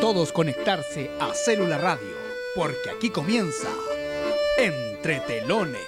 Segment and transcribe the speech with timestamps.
[0.00, 2.16] todos conectarse a Célula Radio,
[2.54, 3.68] porque aquí comienza
[4.56, 5.80] Entre Telones,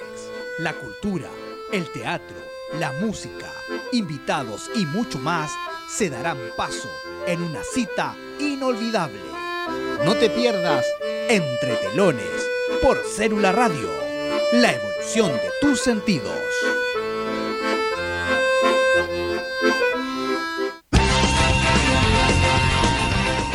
[0.58, 1.29] la cultura,
[1.72, 2.37] el teatro,
[2.78, 3.53] la música,
[3.92, 5.53] invitados y mucho más
[5.88, 6.88] se darán paso
[7.26, 9.21] en una cita inolvidable.
[10.04, 10.85] No te pierdas
[11.29, 12.49] Entre Telones
[12.83, 13.90] por Célula Radio,
[14.54, 16.34] la evolución de tus sentidos.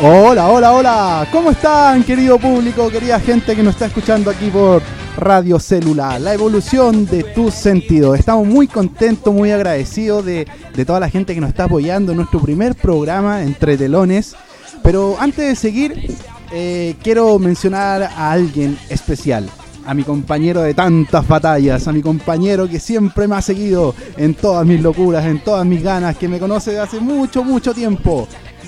[0.07, 1.27] Hola, hola, hola.
[1.31, 4.83] ¿Cómo están, querido público, querida gente que nos está escuchando aquí por
[5.17, 6.21] Radio Celular?
[6.21, 8.19] La evolución de tus sentidos.
[8.19, 12.17] Estamos muy contentos, muy agradecidos de, de toda la gente que nos está apoyando en
[12.17, 14.35] nuestro primer programa Entre Telones.
[14.83, 16.15] Pero antes de seguir,
[16.51, 19.49] eh, quiero mencionar a alguien especial.
[19.87, 24.35] A mi compañero de tantas batallas, a mi compañero que siempre me ha seguido en
[24.35, 28.27] todas mis locuras, en todas mis ganas, que me conoce de hace mucho, mucho tiempo.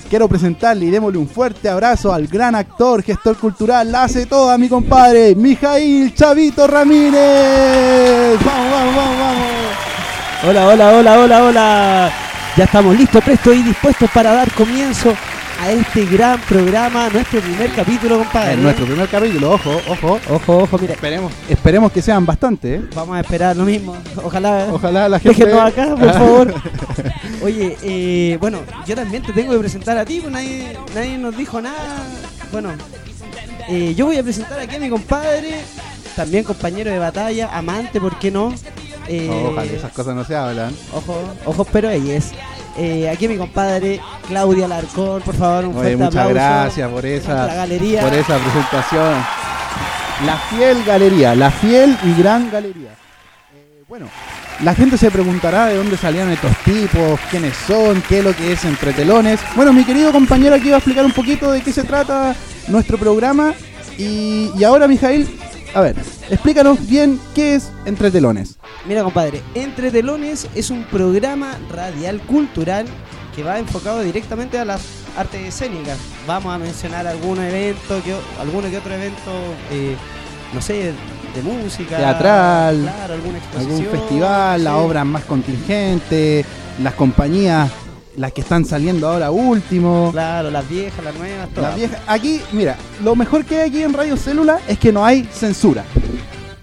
[0.09, 4.57] Quiero presentarle y démosle un fuerte abrazo al gran actor, gestor cultural, la hace toda
[4.57, 8.37] mi compadre, Mijail Chavito Ramírez.
[8.45, 9.47] Vamos, vamos, vamos, vamos.
[10.47, 12.11] Hola, hola, hola, hola, hola.
[12.55, 15.13] Ya estamos listos, prestos y dispuestos para dar comienzo
[15.59, 18.53] a este gran programa, nuestro primer capítulo, compadre.
[18.53, 20.19] En nuestro primer capítulo, ojo, ojo.
[20.29, 20.93] Ojo, ojo, mira.
[20.93, 22.81] Esperemos, esperemos que sean bastante, ¿eh?
[22.95, 23.95] Vamos a esperar lo mismo.
[24.23, 24.67] Ojalá.
[24.71, 25.45] Ojalá la gente.
[25.45, 26.53] Déjenos acá, por favor.
[27.43, 31.35] Oye, eh, bueno, yo también te tengo que presentar a ti, pues nadie, nadie nos
[31.35, 32.03] dijo nada.
[32.51, 32.69] Bueno,
[33.67, 35.61] eh, yo voy a presentar aquí a mi compadre,
[36.15, 38.53] también compañero de batalla, amante, ¿por qué no?
[39.07, 40.73] Eh, Ojalá, esas cosas no se hablan.
[40.93, 42.31] Ojo, ojos pero ellas.
[42.77, 46.33] Eh, aquí mi compadre Claudia Alarcón, por favor, un Oye, fuerte muchas aplauso.
[46.33, 48.01] gracias por esa, galería.
[48.01, 49.13] por esa presentación.
[50.25, 52.91] La fiel galería, la fiel y gran galería.
[53.55, 54.07] Eh, bueno,
[54.63, 58.51] la gente se preguntará de dónde salían estos tipos, quiénes son, qué es lo que
[58.51, 59.39] es Entre Telones.
[59.55, 62.35] Bueno, mi querido compañero aquí va a explicar un poquito de qué se trata
[62.67, 63.53] nuestro programa.
[63.97, 65.27] Y, y ahora, Mijail,
[65.73, 65.95] a ver,
[66.29, 68.57] explícanos bien qué es Entre Telones.
[68.87, 72.85] Mira, compadre, Entre Telones es un programa radial cultural
[73.35, 74.81] que va enfocado directamente a las
[75.15, 75.97] artes escénicas.
[76.25, 79.31] Vamos a mencionar algún evento, que, alguno que otro evento,
[79.71, 79.95] eh,
[80.53, 80.93] no sé,
[81.35, 81.97] de música.
[81.97, 84.79] Teatral, Claro, alguna algún festival, las sí.
[84.79, 86.45] obras más contingentes,
[86.81, 87.69] las compañías,
[88.17, 90.09] las que están saliendo ahora último.
[90.11, 91.69] Claro, las viejas, las nuevas, todas.
[91.69, 91.99] Las viejas.
[92.07, 95.85] Aquí, mira, lo mejor que hay aquí en Radio Célula es que no hay censura.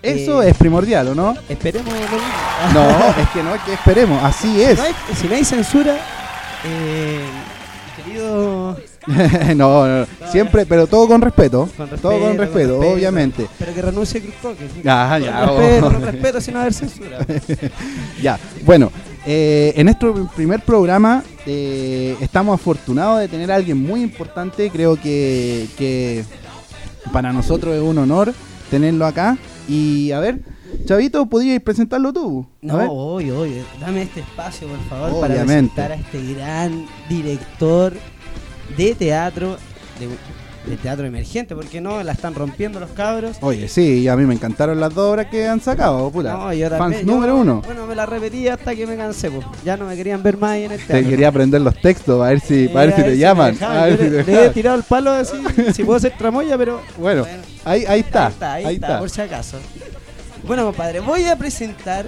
[0.03, 0.51] Eso Eh.
[0.51, 1.35] es primordial, ¿o no?
[1.49, 2.19] Esperemos mismo.
[2.75, 2.89] No,
[3.23, 4.79] es que no, es que esperemos, así es.
[4.79, 5.97] Si no hay, si no hay censura,
[6.65, 7.21] eh,
[8.05, 8.77] querido.
[9.55, 11.69] no, no, siempre, pero todo con respeto.
[11.77, 13.47] Con todo con respeto, obviamente.
[13.59, 14.69] Pero que renuncie a Chris Cocker.
[14.87, 15.93] Ah, Con ya, respeto, oh.
[15.93, 17.19] con respeto, sin haber censura.
[18.23, 18.91] Ya, bueno,
[19.27, 24.71] eh, en nuestro primer programa eh, estamos afortunados de tener a alguien muy importante.
[24.71, 26.25] Creo que, que
[27.13, 28.35] para nosotros es un honor
[28.71, 29.39] tenerlo acá.
[29.69, 30.41] Y a ver,
[30.85, 32.47] Chavito, ¿podrías presentarlo tú?
[32.61, 37.95] No, oye, oye, dame este espacio, por favor, para presentar a este gran director
[38.77, 39.57] de teatro,
[39.99, 40.09] de,
[40.67, 43.37] de teatro emergente, porque no, la están rompiendo los cabros.
[43.41, 46.33] Oye, sí, a mí me encantaron las dos obras que han sacado, puta.
[46.33, 47.63] No, yo Fans yo, número uno.
[47.65, 49.47] Bueno, me la repetí hasta que me cansé, pues.
[49.65, 51.11] Ya no me querían ver más ahí en el Te teatro.
[51.11, 53.53] quería aprender los textos, a ver si, Eh, para ver si te llaman.
[53.55, 53.77] dejaban.
[53.79, 55.37] a ver si le, te le he tirado el palo así,
[55.75, 57.27] si puedo ser tramoya, pero Bueno,
[57.65, 58.27] ahí, ahí está.
[58.27, 59.59] Ahí está, ahí, está, por si acaso.
[60.47, 62.07] Bueno, compadre, voy a presentar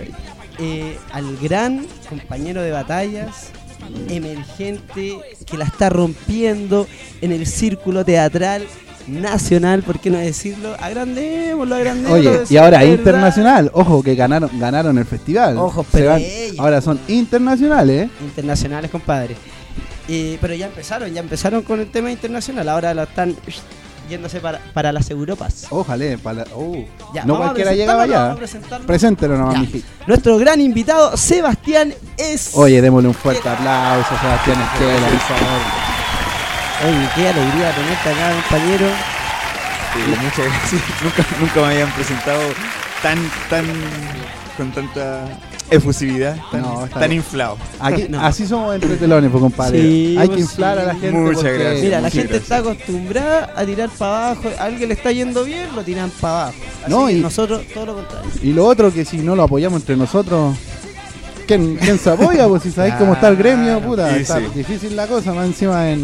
[0.58, 3.50] eh, al gran compañero de batallas,
[4.08, 6.86] emergente, que la está rompiendo
[7.20, 8.64] en el círculo teatral
[9.06, 10.74] nacional, ¿por qué no decirlo?
[10.80, 12.30] Agrandémoslo, agrandémoslo.
[12.30, 12.92] Oye, y ahora verdad.
[12.92, 15.56] internacional, ojo que ganaron, ganaron el festival.
[15.58, 16.22] Ojo, pero van-
[16.58, 18.06] ahora son internacionales.
[18.06, 18.10] ¿eh?
[18.22, 19.36] Internacionales, compadre.
[20.08, 23.36] Eh, pero ya empezaron, ya empezaron con el tema internacional, ahora lo están
[24.08, 25.66] yéndose para, para las Europas.
[25.70, 26.84] Ojalá, para, uh,
[27.14, 28.36] Ya, no cualquiera llegaba allá.
[28.86, 29.68] Preséntelo nomás.
[30.06, 32.52] Nuestro gran invitado, Sebastián es.
[32.54, 35.60] Oye, démosle un fuerte aplauso a Sebastián Estela, por favor.
[36.84, 38.86] Oye, qué alegría tenerte acá, compañero.
[39.94, 40.82] Sí, muchas gracias.
[41.02, 42.40] Nunca, nunca me habían presentado
[43.02, 43.18] tan,
[43.48, 43.64] tan,
[44.56, 45.24] con tanta
[45.70, 47.20] efusividad, tan, No, está tan bien.
[47.22, 47.56] inflado.
[47.80, 48.20] Aquí, No.
[48.24, 49.80] Así somos entre telones, pues, compadre.
[49.82, 51.12] Sí, Hay que pues, inflar a la gente.
[51.12, 51.82] Muchas porque- gracias.
[51.82, 52.42] Mira, la gente gracias.
[52.42, 54.48] está acostumbrada a tirar para abajo.
[54.58, 56.58] A alguien le está yendo bien, lo tiran para abajo.
[56.82, 58.30] Así No, que y- nosotros todo lo contrario.
[58.42, 60.56] Y lo otro que si no lo apoyamos entre nosotros,
[61.46, 62.46] ¿quién, quién se apoya?
[62.48, 64.46] Pues si sabéis cómo está el gremio, puta, Sí, está sí.
[64.54, 66.00] difícil la cosa, más encima en,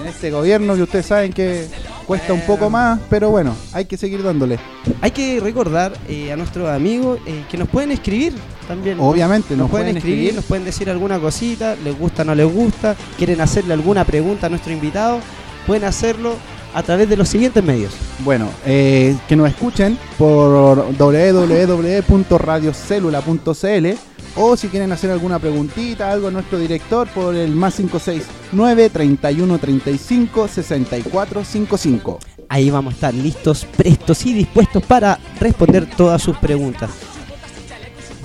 [0.00, 1.66] en este gobierno que ustedes saben que
[2.06, 4.58] cuesta un poco más, pero bueno, hay que seguir dándole.
[5.00, 8.32] Hay que recordar eh, a nuestros amigos eh, que nos pueden escribir
[8.68, 8.98] también.
[9.00, 13.40] Obviamente, Nos, pueden escribir, nos pueden decir alguna cosita, les gusta, no les gusta, quieren
[13.40, 15.18] hacerle alguna pregunta a nuestro invitado.
[15.66, 16.34] pueden hacerlo
[16.74, 17.92] a través de los siguientes medios.
[18.24, 23.86] Bueno, eh, que nos escuchen por www.radiocelula.cl
[24.36, 29.58] o si quieren hacer alguna preguntita, algo a nuestro director por el más 569 31
[29.58, 32.18] 35 64 55.
[32.48, 36.90] Ahí vamos a estar listos, prestos y dispuestos para responder todas sus preguntas.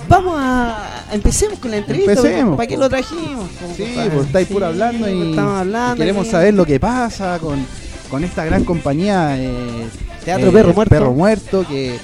[0.08, 1.06] Vamos a.
[1.10, 2.12] Empecemos con la entrevista.
[2.12, 3.48] Empecemos, ¿Para qué lo trajimos?
[3.76, 7.38] Sí, pues estáis Sí, puro hablando y, estamos hablando y queremos saber lo que pasa
[7.38, 7.64] con,
[8.10, 9.88] con esta gran compañía eh,
[10.24, 10.90] Teatro eh, Perro Muerto.
[10.90, 11.98] Perro Muerto, que,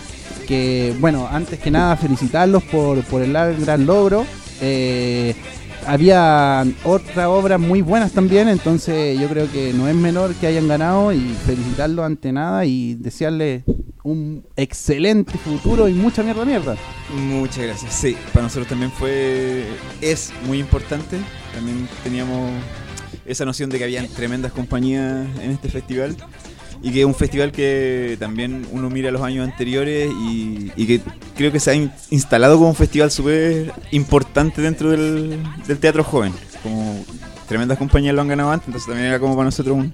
[0.49, 4.25] que, bueno, antes que nada felicitarlos por, por el gran- logro.
[4.61, 5.35] Eh,
[5.87, 10.67] había otras obras muy buenas también, entonces yo creo que no es menor que hayan
[10.69, 13.63] ganado y felicitarlos ante nada y desearles
[14.03, 16.77] un excelente futuro y mucha mierda mierda.
[17.15, 17.93] Muchas gracias.
[17.95, 19.65] Sí, para nosotros también fue.
[20.01, 21.17] Es muy importante.
[21.55, 22.51] También teníamos
[23.25, 26.17] esa noción de que habían tremendas compañías en este festival.
[26.83, 31.01] Y que es un festival que también uno mira los años anteriores y, y que
[31.37, 36.05] creo que se ha in- instalado como un festival súper importante dentro del, del teatro
[36.05, 36.33] joven.
[36.63, 37.05] Como
[37.49, 39.93] tremendas compañías lo han ganado antes, entonces también era como para nosotros un,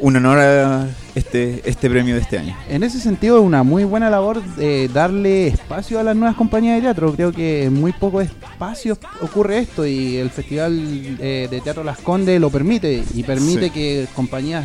[0.00, 2.56] un honor a este, este premio de este año.
[2.68, 6.76] En ese sentido es una muy buena labor de darle espacio a las nuevas compañías
[6.76, 7.12] de teatro.
[7.14, 11.98] Creo que en muy pocos espacios ocurre esto y el Festival eh, de Teatro Las
[11.98, 13.70] Condes lo permite y permite Sí.
[13.70, 14.64] que compañías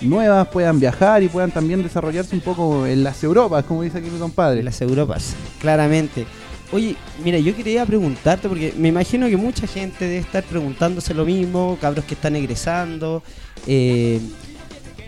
[0.00, 4.10] nuevas puedan viajar y puedan también desarrollarse un poco en las Europas, como dice aquí
[4.10, 4.56] mi compadre.
[4.56, 6.26] de las Europas, claramente.
[6.72, 11.24] Oye, mira, yo quería preguntarte, porque me imagino que mucha gente debe estar preguntándose lo
[11.24, 13.22] mismo, cabros que están egresando,
[13.66, 14.20] eh,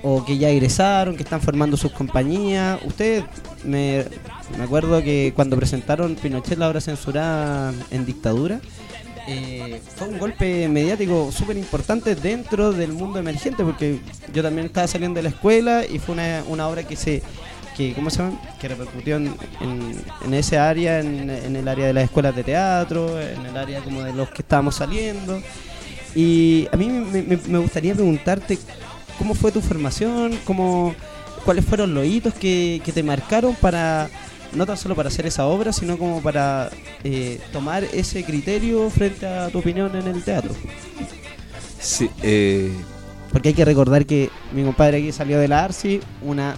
[0.02, 2.79] o que ya egresaron, que están formando sus compañías.
[2.84, 3.25] Ustedes,
[3.64, 4.05] me,
[4.56, 8.61] me acuerdo que cuando presentaron Pinochet, la obra censurada en dictadura,
[9.29, 14.01] eh, fue un golpe mediático súper importante dentro del mundo emergente, porque
[14.33, 17.23] yo también estaba saliendo de la escuela y fue una, una obra que se
[17.77, 18.41] que ¿cómo se llama?
[18.61, 23.21] que repercutió en, en- ese área, en, en el área de las escuelas de teatro,
[23.21, 25.41] en el área como de los que estábamos saliendo.
[26.15, 28.59] Y a mí me, me- me gustaría preguntarte
[29.17, 30.95] cómo fue tu formación, cómo,
[31.45, 34.09] cuáles fueron los hitos que, que te marcaron para,
[34.53, 36.71] no tan solo para hacer esa obra, sino como para
[37.05, 40.55] eh, tomar ese criterio frente a tu opinión en el teatro.
[41.81, 42.73] Sí, eh,
[43.33, 46.56] Porque hay que recordar que mi compadre aquí salió de la ARSI, una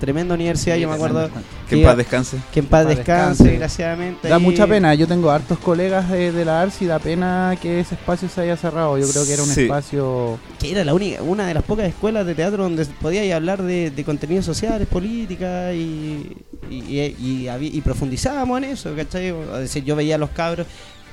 [0.00, 1.30] tremenda universidad, yo me acuerdo
[1.68, 2.38] que en paz descanse.
[2.52, 3.44] que en paz paz descanse, descanse.
[3.50, 4.28] desgraciadamente.
[4.28, 7.78] Da ahí- mucha pena, yo tengo hartos colegas de, de la ARSI, da pena que
[7.80, 8.98] ese espacio se haya cerrado.
[8.98, 9.62] Yo creo que era un Sí.
[9.62, 13.62] espacio Que era la única, una de las pocas escuelas de teatro donde podía hablar
[13.62, 16.36] de, de contenidos sociales, política y,
[16.70, 19.28] y, y- y había- y profundizábamos en eso, ¿cachai?
[19.28, 20.66] Es decir, yo veía a los cabros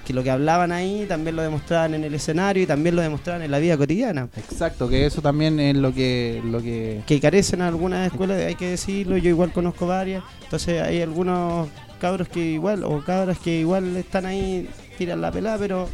[0.07, 3.41] que lo que hablaban ahí también lo demostraban en el escenario y también lo demostraban
[3.41, 4.29] en la vida cotidiana.
[4.37, 8.69] exacto, que eso también es lo que lo que Que carecen algunas escuelas, hay que
[8.69, 11.67] decirlo, yo igual conozco varias, entonces hay algunos
[11.99, 15.89] cabros que igual, o cabras que igual están ahí, tiran la pelada, pero,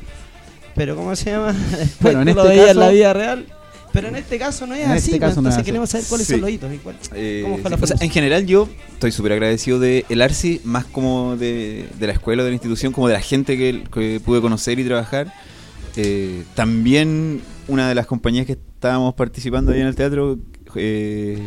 [0.75, 1.51] pero ¿cómo se llama?
[1.53, 3.47] Después Bueno, en tú lo este veías en la vida real.
[3.93, 5.65] Pero en este caso no es En así, este pues, caso no es entonces así.
[5.65, 6.33] queremos saber cuáles Sí.
[6.33, 6.73] son los hitos.
[6.73, 7.99] y cuál- Eh, ¿Cómo fue la sí, o sea, formación?
[8.07, 12.41] en general yo estoy súper agradecido de el ARSI, más como de, de la escuela
[12.41, 15.31] o de la institución, como de la gente que, que pude conocer y trabajar.
[15.95, 20.39] Eh, también una de las compañías que estábamos participando ahí en el teatro
[20.75, 21.37] eh,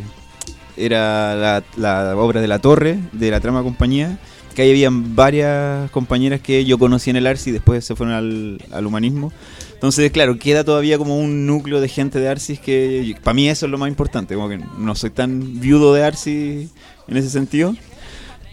[0.76, 4.19] era la, la obra de La Torre, de la trama compañía,
[4.57, 8.15] que ahí habían varias compañeras que yo conocí en el ARSI y después se fueron
[8.15, 9.31] al, al humanismo.
[9.75, 13.67] Entonces, claro, queda todavía como un núcleo de gente de Arsis que para mí eso
[13.67, 16.71] es lo más importante, como que no soy tan viudo de Arsis
[17.07, 17.77] en ese sentido.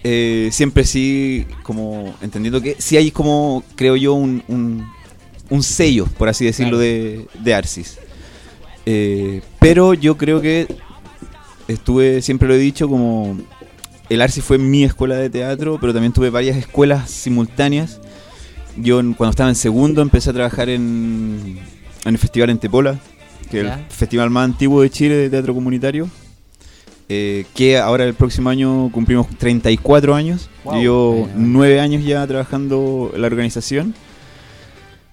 [0.03, 4.85] Eh, siempre sí, como entendiendo que sí hay como, creo yo, un, un,
[5.49, 7.97] un sello, por así decirlo, de, de Arsis.
[8.85, 10.67] Eh, pero yo creo que
[11.69, 13.37] estuve, siempre lo he dicho, como
[14.09, 17.99] el Arsis fue mi escuela de teatro, pero también tuve varias escuelas simultáneas.
[18.77, 21.57] Yo cuando estaba en segundo empecé a trabajar en,
[22.05, 22.99] en el festival en Tepola,
[23.51, 26.09] que es el festival más antiguo de Chile de teatro comunitario.
[27.09, 30.49] eh, que ahora el próximo año cumplimos 34 años.
[30.63, 30.81] Wow.
[30.81, 33.93] Yo nueve años ya trabajando en la organización.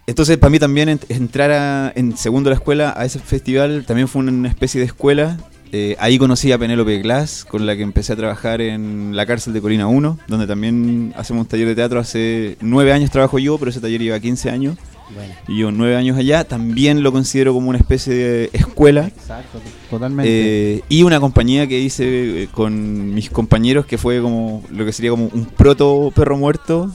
[0.06, 3.84] Entonces, para mí también ent- entrar a- en segundo a la escuela a ese festival
[3.86, 5.36] también fue una especie de escuela.
[5.72, 9.52] Eh, ahí conocí a Penélope Glass, con la que empecé a trabajar en la cárcel
[9.52, 12.00] de Colina 1, donde también hacemos un taller de teatro.
[12.00, 14.76] Hace nueve años trabajo yo, pero ese taller lleva 15 años.
[15.14, 16.44] Bueno, Y yo nueve años allá.
[16.44, 19.06] También lo considero como una especie de escuela.
[19.06, 20.76] Exacto, totalmente.
[20.76, 24.92] Eh, y una compañía que hice eh, con mis compañeros que fue como lo que
[24.92, 26.92] sería como un proto perro muerto,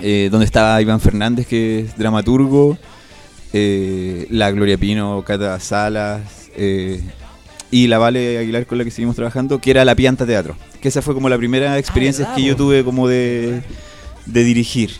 [0.00, 2.78] eh, donde estaba Iván Fernández, que es dramaturgo,
[3.52, 7.00] la Gloria Pino, Cata Salas, eh,
[7.70, 10.56] y la Vale Aguilar con la que seguimos trabajando, que era la Pianta Teatro.
[10.80, 13.62] Que esa fue como la primera experiencia ¿verdad, que yo tuve como de,
[14.26, 14.92] de dirigir.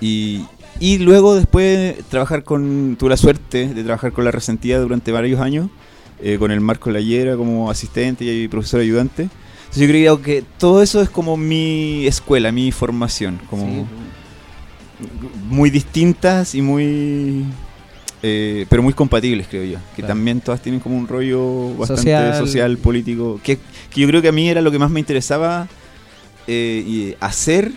[0.00, 0.44] Y,
[0.80, 5.40] y luego después trabajar con, tuve la suerte de trabajar con la resentida durante varios
[5.40, 5.68] años,
[6.22, 9.22] eh, con el Marco Layera como asistente y profesor ayudante.
[9.22, 13.84] Entonces yo creo que todo eso es como mi escuela, mi formación, como Sí.
[15.48, 17.44] muy distintas y muy...
[18.22, 19.78] eh, pero muy compatibles, creo yo.
[19.94, 20.08] Que Claro.
[20.08, 22.34] también todas tienen como un rollo bastante Social.
[22.38, 23.40] social, político.
[23.42, 23.58] Que,
[23.90, 25.68] que yo creo que a mí era lo que más me interesaba
[26.46, 27.72] eh, y hacer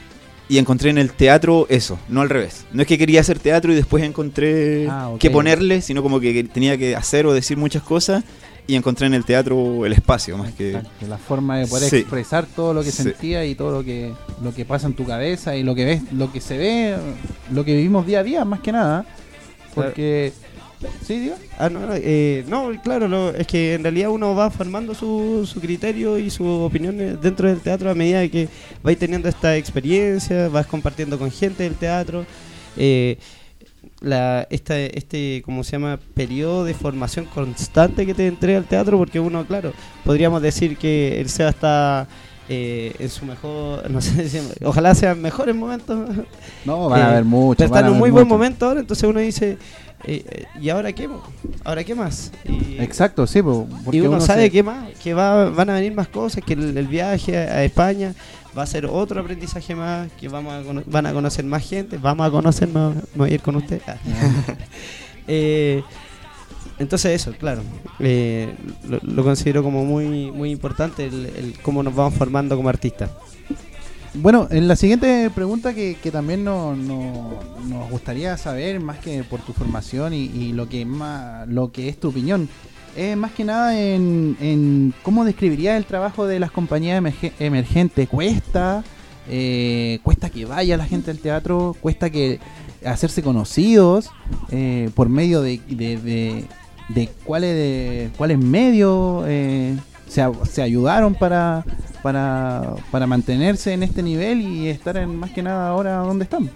[0.50, 2.66] y encontré en el teatro eso, no al revés.
[2.74, 6.44] No es que quería hacer teatro y después encontré Ah, que ponerle, sino como que
[6.44, 8.24] tenía que hacer o decir muchas cosas
[8.68, 10.78] y encontré en el teatro el espacio, más que...
[11.08, 11.98] La forma de poder Sí.
[11.98, 13.04] expresar todo lo que Sí.
[13.04, 14.12] sentía y todo lo que
[14.44, 16.96] lo que pasa en tu cabeza y lo que ves, lo que se ve,
[17.52, 19.06] lo que vivimos día a día, más que nada.
[19.76, 20.34] Porque
[21.06, 21.36] sí, digo.
[21.58, 25.48] Ah, no, no, eh, no, claro, lo- es que en realidad uno va formando su,
[25.52, 28.48] su criterio y sus opiniones dentro del teatro a medida que
[28.84, 32.26] vais teniendo esta experiencia, vas compartiendo con gente del teatro.
[32.78, 33.18] eh,
[34.00, 36.00] la, esta, este, ¿cómo se llama?
[36.16, 39.74] Periodo de formación constante que te entrega el teatro, porque uno, claro,
[40.04, 42.08] podríamos decir que el SEBA está
[42.54, 45.98] eh, en su mejor, no sé, ojalá sean mejores momentos
[46.66, 47.58] No, van a Eh, haber mucho.
[47.60, 49.58] pero está van a en un muy buen momento ahora, entonces uno dice,
[50.04, 51.08] eh, eh, ¿y ahora qué?
[51.64, 52.32] ¿Ahora qué más?
[52.44, 55.76] Y, Exacto, sí, po, porque y uno, sabe se- qué más, que va, van a
[55.76, 58.14] venir más cosas, que el, el viaje a, España
[58.58, 62.28] va a ser otro aprendizaje más, que vamos a van a conocer más gente, vamos
[62.28, 63.82] a conocer, no, no voy a ir con usted.
[63.88, 63.96] Ah.
[66.82, 67.62] Entonces eso, claro,
[68.00, 68.54] eh,
[69.04, 73.10] lo, considero como muy muy importante el, cómo nos vamos formando como artistas.
[74.14, 79.24] Bueno, en la siguiente pregunta que, que también no- no- nos gustaría saber, más que
[79.24, 82.50] por tu formación y, lo que más, lo que es tu opinión,
[82.98, 88.10] es más que nada en, cómo describirías el trabajo de las compañías emerge- emergentes.
[88.10, 88.84] ¿Cuesta?
[89.30, 91.74] Eh, ¿Cuesta que vaya la gente al teatro?
[91.80, 92.40] ¿Cuesta que
[92.84, 94.10] hacerse conocidos
[94.50, 95.62] eh, por medio de-
[96.94, 101.64] de cuáles de, cuáles medios eh, se, se ayudaron para,
[102.04, 106.50] para, para mantenerse en este nivel y estar en más que nada ahora donde están.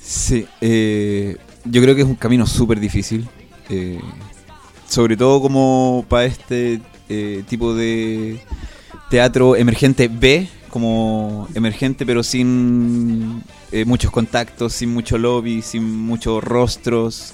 [0.00, 3.28] Sí, eh, yo creo que es un camino súper difícil.
[3.70, 4.00] eh,
[4.88, 8.38] sobre todo como para este eh, tipo de
[9.10, 16.42] teatro emergente B, como emergente pero sin eh, muchos contactos, sin mucho lobby, sin muchos
[16.44, 17.32] rostros.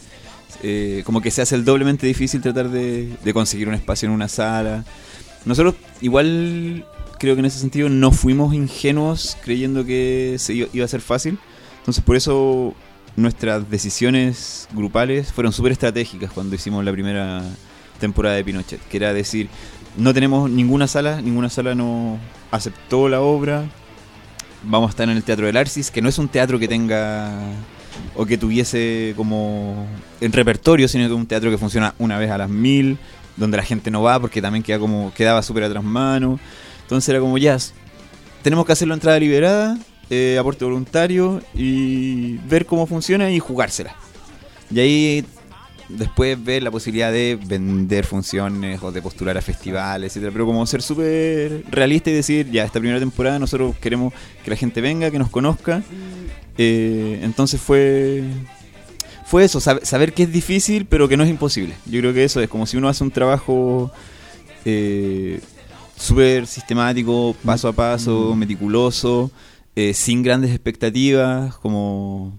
[0.63, 4.29] Eh, como que se hace el doblemente difícil tratar de, conseguir un espacio en una
[4.29, 4.85] sala.
[5.45, 6.85] Nosotros igual
[7.19, 11.01] creo que en ese sentido no fuimos ingenuos creyendo que se iba, iba a ser
[11.01, 11.39] fácil.
[11.79, 12.75] Entonces por eso
[13.17, 17.43] nuestras decisiones grupales fueron súper estratégicas cuando hicimos la primera
[17.99, 19.49] temporada de Pinochet, que era decir,
[19.97, 22.19] no tenemos ninguna sala, ninguna sala no
[22.51, 23.65] aceptó la obra,
[24.63, 27.41] vamos a estar en el Teatro del Arcis, que no es un teatro que tenga
[28.15, 29.87] o que tuviese como
[30.21, 32.99] en repertorio, sino que un teatro que funciona una vez a las mil,
[33.37, 36.39] donde la gente no va porque también queda como quedaba súper atrás mano.
[36.83, 37.57] Entonces era como ya,
[38.43, 39.79] tenemos que hacerlo entrada liberada,
[40.11, 43.95] eh, aporte voluntario y ver cómo funciona y jugársela.
[44.73, 45.25] Y ahí
[45.89, 50.65] después ver la posibilidad de vender funciones o de postular a festivales, etcétera, pero como
[50.67, 54.13] ser súper realista y decir, ya, esta primera temporada nosotros queremos
[54.45, 55.83] que la gente venga, que nos conozca.
[56.59, 58.23] Eh, entonces fue
[59.27, 61.75] fue eso, sab- saber que es difícil, pero que no es imposible.
[61.87, 63.91] Yo creo que eso es como si uno hace un trabajo
[64.65, 65.41] eh,
[65.97, 68.39] súper sistemático, paso a paso, Mm.
[68.39, 69.31] meticuloso,
[69.77, 72.33] eh, sin grandes expectativas, como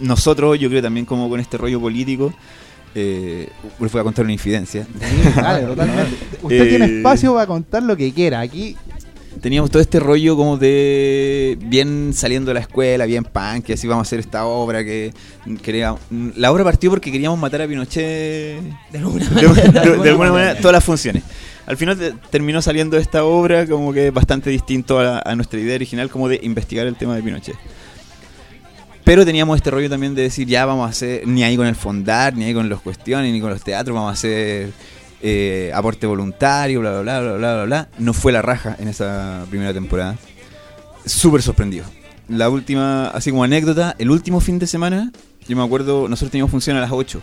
[0.00, 2.32] nosotros, yo creo también como con este rollo político.
[2.96, 3.48] Eh,
[3.80, 4.86] les voy a contar una infidencia.
[5.66, 6.16] Totalmente.
[6.42, 8.38] Usted Eh, tiene espacio para contar lo que quiera.
[8.40, 8.76] Aquí
[9.44, 13.86] Teníamos todo este rollo como de bien saliendo de la escuela, bien punk, que así
[13.86, 15.12] vamos a hacer esta obra que
[15.62, 16.00] queríamos.
[16.34, 20.56] La obra partió porque queríamos matar a Pinochet De alguna de, de- de alguna manera
[20.56, 21.24] todas las funciones.
[21.66, 25.74] Al final te- terminó saliendo esta obra como que bastante distinto a, a nuestra idea
[25.74, 27.56] original, como de investigar el tema de Pinochet.
[29.04, 31.74] Pero teníamos este rollo también de decir, ya vamos a hacer, ni ahí con el
[31.74, 34.70] fondar, ni ahí con los cuestiones, ni con los teatros, vamos a hacer
[35.26, 37.88] eh, aporte voluntario, bla, bla, bla, bla, bla, bla.
[37.98, 40.18] No fue la raja en esa primera temporada.
[41.06, 41.86] Súper sorprendido.
[42.28, 45.12] La última, así como anécdota, el último fin de semana,
[45.48, 47.22] yo me acuerdo, nosotros teníamos función a las 8.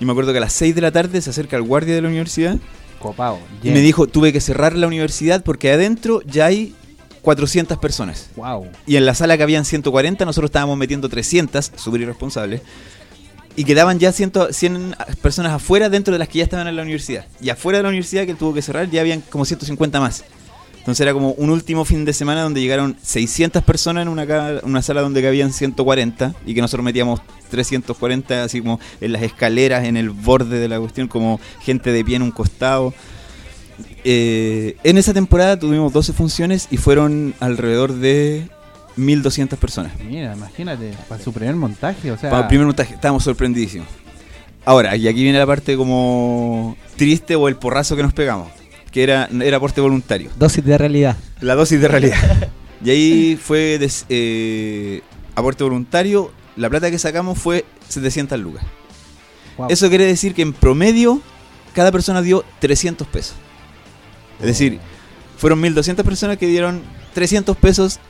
[0.00, 2.02] Y me acuerdo que a las 6 de la tarde se acerca el guardia de
[2.02, 2.58] la universidad
[2.98, 3.38] copado.
[3.62, 6.74] y me dijo, tuve que cerrar la universidad porque adentro ya hay
[7.22, 8.30] 400 personas.
[8.34, 8.66] wow.
[8.84, 12.62] Y en la sala que habían 140, nosotros estábamos metiendo 300, súper irresponsables.
[13.58, 16.82] Y quedaban ya 100, 100 personas afuera dentro de las que ya estaban en la
[16.82, 17.26] universidad.
[17.40, 20.22] Y afuera de la universidad que él tuvo que cerrar ya habían como 150 más.
[20.78, 24.80] Entonces era como un último fin de semana donde llegaron 600 personas en una, una
[24.80, 29.96] sala donde cabían 140 y que nosotros metíamos 340 así como en las escaleras, en
[29.96, 32.94] el borde de la cuestión, como gente de pie en un costado.
[34.04, 38.48] Eh, en esa temporada tuvimos 12 funciones y fueron alrededor de
[38.98, 39.92] 1200 personas.
[40.04, 42.30] Mira, imagínate, para su primer montaje, o sea...
[42.30, 43.86] Para el primer montaje, estábamos sorprendidísimos.
[44.64, 48.48] Ahora, y aquí viene la parte como triste o el porrazo que nos pegamos,
[48.90, 51.16] que era, era aporte voluntario, Dosis de realidad.
[51.40, 52.48] la dosis de realidad.
[52.84, 55.00] y ahí fue des- eh,
[55.34, 58.64] aporte voluntario, la plata que sacamos fue 700 lucas.
[59.56, 59.68] Wow.
[59.70, 61.22] Eso quiere decir que en promedio
[61.74, 63.34] cada persona dio 300 pesos.
[64.40, 64.80] Es decir,
[65.36, 66.82] fueron 1200 personas que dieron
[67.14, 68.00] 300 pesos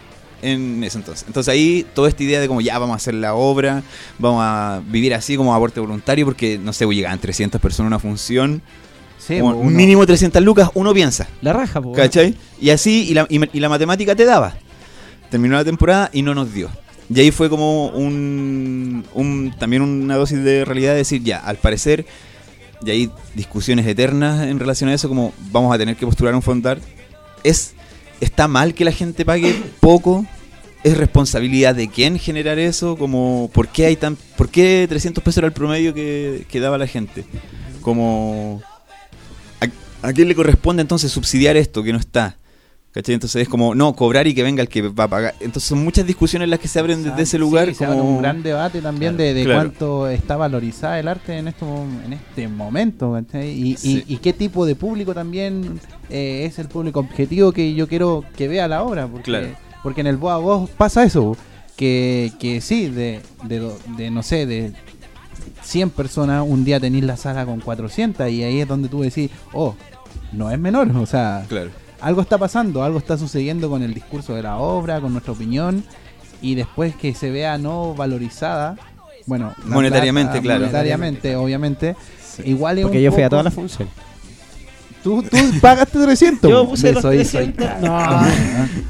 [0.43, 1.25] en ese entonces.
[1.27, 3.83] Entonces ahí toda esta idea de como ya vamos a hacer la obra,
[4.19, 7.89] vamos a vivir así como aporte voluntario, porque no sé, pues, llegaban 300 personas a
[7.89, 8.63] una función,
[9.19, 11.93] Sí, como uno- mínimo 300 lucas, uno piensa, La raja, po.
[11.93, 12.35] ¿cachai?
[12.61, 14.55] Y así, y la, y la matemática te daba.
[15.31, 16.71] Terminó la temporada y no nos dio.
[17.13, 21.57] Y ahí fue como un, un- también una dosis de realidad de decir, ya, al
[21.57, 22.07] parecer,
[22.87, 26.43] y hay discusiones eternas en relación a eso, como vamos a tener que postular un
[26.43, 26.79] fondar.
[27.43, 27.75] Es,
[28.21, 30.27] ¿Está mal que la gente pague poco?
[30.85, 32.97] ¿Es responsabilidad de quién generar eso?
[32.97, 36.87] Como, ¿por qué hay tan, por qué 300 pesos era el promedio que, daba la
[36.87, 37.25] gente?
[37.83, 38.63] Como,
[39.61, 42.37] ¿a, a quién le corresponde entonces subsidiar esto que no está?
[42.93, 43.15] ¿Cachai?
[43.15, 45.35] Entonces es como, no, cobrar y que venga el que va a pagar.
[45.41, 47.73] Entonces son muchas discusiones las que se abren desde ese Sí, lugar.
[47.75, 49.59] se abre un gran debate también Claro, de, de claro.
[49.61, 51.67] cuánto está valorizada el arte en, esto,
[52.05, 53.17] en este momento.
[53.35, 53.37] Y,
[53.73, 54.05] y- Sí.
[54.09, 55.79] y qué tipo de público también
[56.09, 59.07] eh, es el público objetivo que yo quiero que vea la obra.
[59.07, 59.49] Porque, Claro.
[59.83, 61.37] porque en el Boa Voz pasa eso.
[61.77, 64.73] Que, que sí, de, de, no sé, de
[65.63, 69.31] 100 personas, un día tenéis la sala con 400 y ahí es donde tú decís,
[69.53, 69.77] oh,
[70.33, 70.89] no es menor.
[70.97, 71.71] O sea, Claro.
[72.01, 75.85] Algo está pasando, algo está sucediendo con el discurso de la obra, con nuestra opinión,
[76.41, 78.77] y después que se vea no valorizada,
[79.27, 80.61] bueno, Monetariamente, claro.
[80.61, 81.97] monetariamente, obviamente,
[82.45, 83.93] igual es Porque un yo fui a todas las funciones.
[85.03, 86.51] Tú, tú pagaste 300.
[86.51, 87.65] Yo puse los soy- 300.
[87.65, 88.23] soy- No.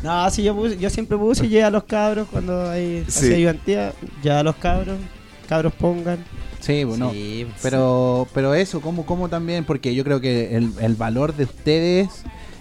[0.02, 3.34] No, sí, yo, puse- yo siempre puse y llegué a los cabros cuando hay Sí.
[3.34, 3.92] ayudantía.
[4.22, 4.96] Ya a los cabros,
[5.48, 6.18] cabros pongan.
[6.60, 9.64] Sí, bueno, Sí, pero, pero eso, ¿cómo, cómo también?
[9.64, 12.08] Porque yo creo que el, el valor de ustedes,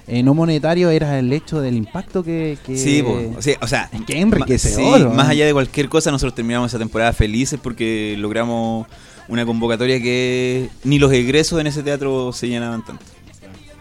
[0.08, 2.58] eh, no monetario, era el hecho del impacto que...
[2.66, 5.54] que Sí, po, o sea, o sea, Es que enriquecedor, ma- sí, más allá de
[5.54, 8.88] cualquier cosa, nosotros terminamos esa temporada felices porque logramos
[9.28, 13.04] una convocatoria que ni los egresos en ese teatro se llenaban tanto.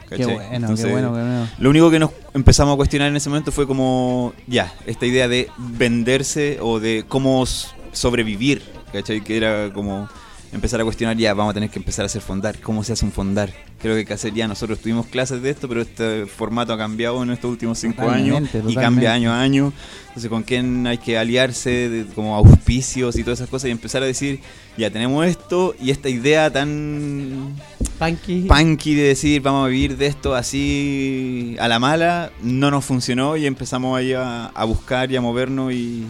[0.08, 1.48] Qué bueno, Entonces, qué bueno, qué bueno.
[1.58, 5.26] Lo único que nos empezamos a cuestionar en ese momento fue como, ya, esta idea
[5.26, 7.44] de venderse o de cómo
[7.92, 8.62] sobrevivir,
[8.92, 9.20] ¿cachai?
[9.22, 10.08] Que era como
[10.52, 12.58] empezar a cuestionar, ya, vamos a tener que empezar a hacer fondar.
[12.60, 13.52] ¿Cómo se hace un fondar?
[13.80, 16.78] Creo que hay que hacer ya, nosotros tuvimos clases de esto, pero este formato ha
[16.78, 18.80] cambiado en estos últimos cinco años Totalmente, y totalmente.
[18.80, 19.72] cambia año a año.
[20.08, 21.88] Entonces, ¿con quién hay que aliarse?
[21.90, 24.40] de- como auspicios y todas esas cosas y empezar a decir,
[24.78, 27.54] ya, tenemos esto y esta idea tan
[27.98, 28.42] Punky.
[28.48, 33.36] punky de decir vamos a vivir de esto así a la mala, no nos funcionó
[33.36, 36.04] y empezamos ahí a, a buscar y a movernos y,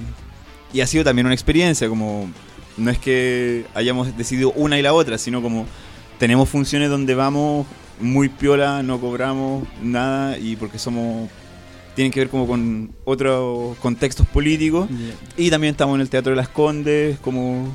[0.72, 2.28] y ha sido también una experiencia, como
[2.76, 5.66] no es que hayamos decidido una y la otra, sino como
[6.18, 7.66] tenemos funciones donde vamos
[8.00, 11.30] muy piola, no cobramos nada y porque somos
[11.94, 14.88] tienen que ver como con otros contextos políticos.
[15.36, 17.68] Y también estamos en el Teatro de las Condes, como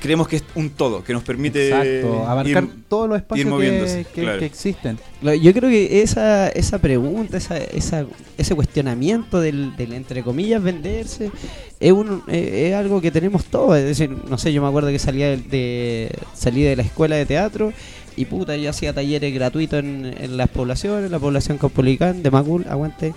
[0.00, 3.50] creemos que es un todo, que nos permite Exacto, abarcar ir- todos los espacios que,
[3.50, 4.38] moviéndose, que- claro.
[4.38, 4.98] que existen.
[5.22, 8.06] Yo creo que esa, esa pregunta, esa, esa,
[8.38, 11.30] ese cuestionamiento del, del, entre comillas, venderse,
[11.78, 13.76] es, un, eh, es algo que tenemos todos.
[13.78, 17.16] Es decir, no sé, yo me acuerdo que salía de, de- salí de la escuela
[17.16, 17.72] de teatro
[18.16, 22.66] y puta, yo hacía talleres gratuitos en, en las poblaciones, la población Caupolicán, de Macul,
[22.68, 23.12] aguante.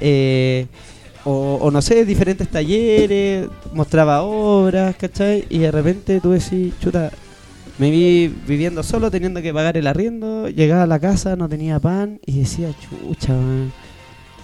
[0.00, 0.66] Eh,
[1.26, 5.44] o, o no sé, diferentes talleres, mostraba obras, ¿cachai?
[5.50, 7.10] Y de repente tú decís, chuta,
[7.78, 11.80] me vi viviendo solo, teniendo que pagar el arriendo, llegaba a la casa, no tenía
[11.80, 13.72] pan y decía, chucha, man".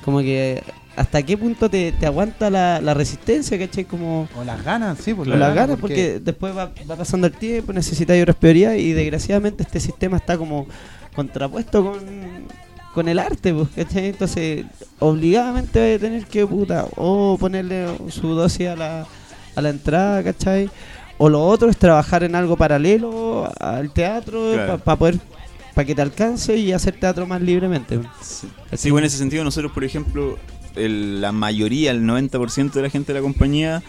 [0.05, 0.65] como que
[0.97, 3.85] hasta qué punto te, te aguanta la, la resistencia, ¿cachai?
[3.85, 7.33] Como O las ganas, sí, pues, o las ganas, porque después va, va pasando el
[7.33, 10.67] tiempo, necesitas otras prioridades y desgraciadamente este sistema está como
[11.15, 12.01] contrapuesto con,
[12.95, 14.07] con el arte, pues, ¿cachai?
[14.07, 14.65] Entonces,
[14.99, 19.07] obligadamente vas a tener que, puta, o ponerle su dosis a la,
[19.55, 20.71] a la entrada, ¿cachai?
[21.19, 24.79] O lo otro es trabajar en algo paralelo al teatro Claro.
[24.79, 25.19] para poder,
[25.75, 28.01] para que te alcance y hacer teatro más libremente.
[28.21, 28.91] Sí.
[28.91, 30.39] Bueno, en ese sentido nosotros, por ejemplo,
[30.75, 33.83] el- la mayoría, el 90% de la gente de la compañía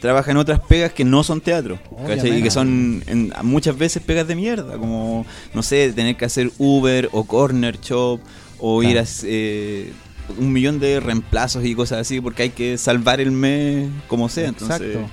[0.00, 2.38] trabaja en otras pegas que no son teatro, ¿cachai?
[2.40, 6.50] Y que son en- muchas veces pegas de mierda, como, no sé, tener que hacer
[6.58, 8.20] Uber o Corner Shop
[8.66, 9.92] o ir a eh,
[10.38, 14.48] un millón de reemplazos y cosas así porque hay que salvar el mes como sea.
[14.48, 15.10] Entonces, Exacto.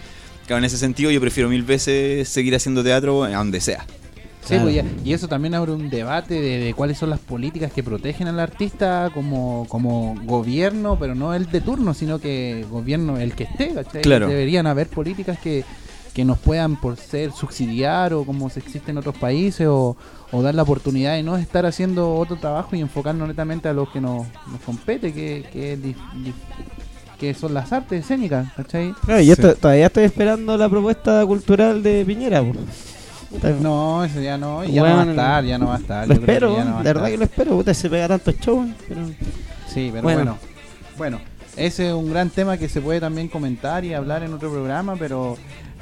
[0.48, 3.86] claro, en ese sentido yo prefiero mil veces seguir haciendo teatro a donde sea.
[4.40, 4.64] Sí, Claro.
[4.64, 8.30] pues, y eso también abre un debate de, de cuáles son las políticas que protegen
[8.30, 13.44] al artista como, como gobierno, pero no el de turno, sino que gobierno el que
[13.44, 13.74] esté.
[13.74, 14.02] ¿cachai?
[14.02, 14.30] Claro.
[14.30, 15.66] Deberían haber políticas que,
[16.14, 19.96] que nos puedan por ser subsidiar o como se existe en otros países o,
[20.32, 23.90] o dar la oportunidad de no estar haciendo otro trabajo y enfocarnos netamente a lo
[23.92, 25.94] que nos, nos compete, que, que,
[27.20, 28.52] que son las artes escénicas.
[28.54, 28.94] ¿cachai?
[29.06, 29.42] Claro, yo Sí.
[29.42, 32.44] to- todavía estoy esperando la propuesta cultural de Piñera.
[33.62, 36.08] No, eso ya no, ya no va a estar, ya no va a estar.
[36.08, 37.52] Lo yo creo que espero, no verdad que lo espero.
[37.56, 38.70] Puta, se pega tantos shows.
[38.90, 39.02] Pero...
[39.70, 40.20] Sí, pero Bueno.
[40.24, 40.38] bueno.
[40.98, 41.22] bueno.
[41.56, 44.96] ese es un gran tema que se puede también comentar y hablar en otro programa,
[45.00, 45.38] pero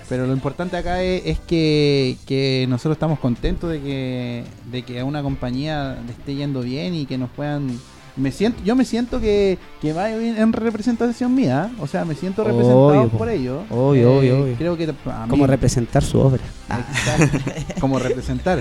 [0.10, 5.00] pero lo importante acá es, es que, que nosotros estamos contentos de que de que
[5.00, 7.80] a una compañía le esté yendo bien y que nos puedan
[8.18, 11.76] me siento yo me siento que, que va bien en representación mía, ¿eh?
[11.80, 13.18] o sea, me siento representado Obvio, po.
[13.18, 13.62] por ello.
[13.62, 14.56] Eh, Obvio, obvio, obvio.
[14.58, 14.94] Creo que
[15.30, 16.42] Como representar su obra.
[17.80, 18.60] Como representar.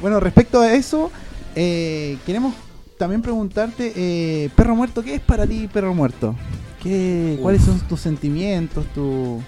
[0.00, 1.10] Bueno, respecto a eso,
[1.54, 2.54] eh, queremos
[2.98, 6.34] también preguntarte, eh, perro muerto, ¿qué es para ti perro muerto?
[6.82, 8.84] ¿Qué, ¿Cuáles son tus sentimientos?
[8.94, 9.40] Tu...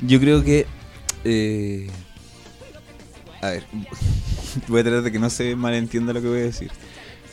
[0.00, 0.66] Yo creo que.
[1.24, 1.88] Eh,
[3.40, 3.64] a ver,
[4.68, 6.70] voy a tratar de que no se malentienda lo que voy a decir.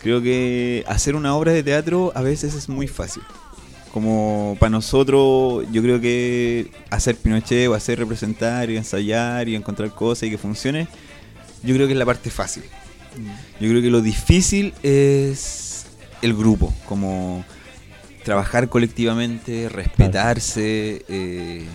[0.01, 3.23] Creo que hacer una obra de teatro a veces es muy fácil.
[3.93, 9.93] Como para nosotros, yo creo que hacer Pinochet o hacer representar y ensayar y encontrar
[9.93, 10.87] cosas y que funcione,
[11.61, 12.63] yo creo que es la parte fácil.
[13.59, 15.85] Yo creo que lo difícil es
[16.21, 17.43] el grupo, como
[18.23, 21.65] trabajar colectivamente, respetarse, eh,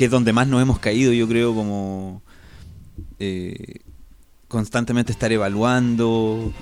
[0.00, 2.22] que es donde más nos hemos caído, yo creo, como
[3.18, 3.80] eh,
[4.48, 6.54] constantemente estar evaluando,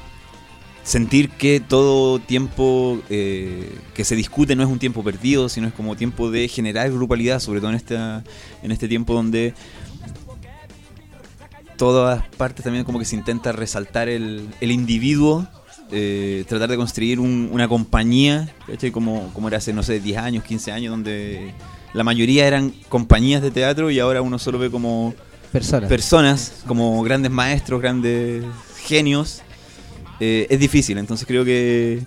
[0.83, 5.73] sentir que todo tiempo eh, que se discute no es un tiempo perdido, sino es
[5.73, 8.25] como tiempo de generar grupalidad, sobre todo en, esta,
[8.65, 9.55] en este tiempo donde
[11.77, 15.47] todas partes también como que se intenta resaltar el, el individuo,
[15.93, 18.53] eh, tratar de construir un- una compañía.
[18.93, 21.55] Como, como era hace, no sé, 10 años, 15 años, donde
[21.99, 25.15] la mayoría eran compañías de teatro y ahora uno solo ve como
[25.53, 25.89] Personas.
[25.89, 28.45] personas, como grandes maestros, grandes
[28.85, 29.43] genios.
[30.21, 32.01] Eh, es difícil, entonces creo que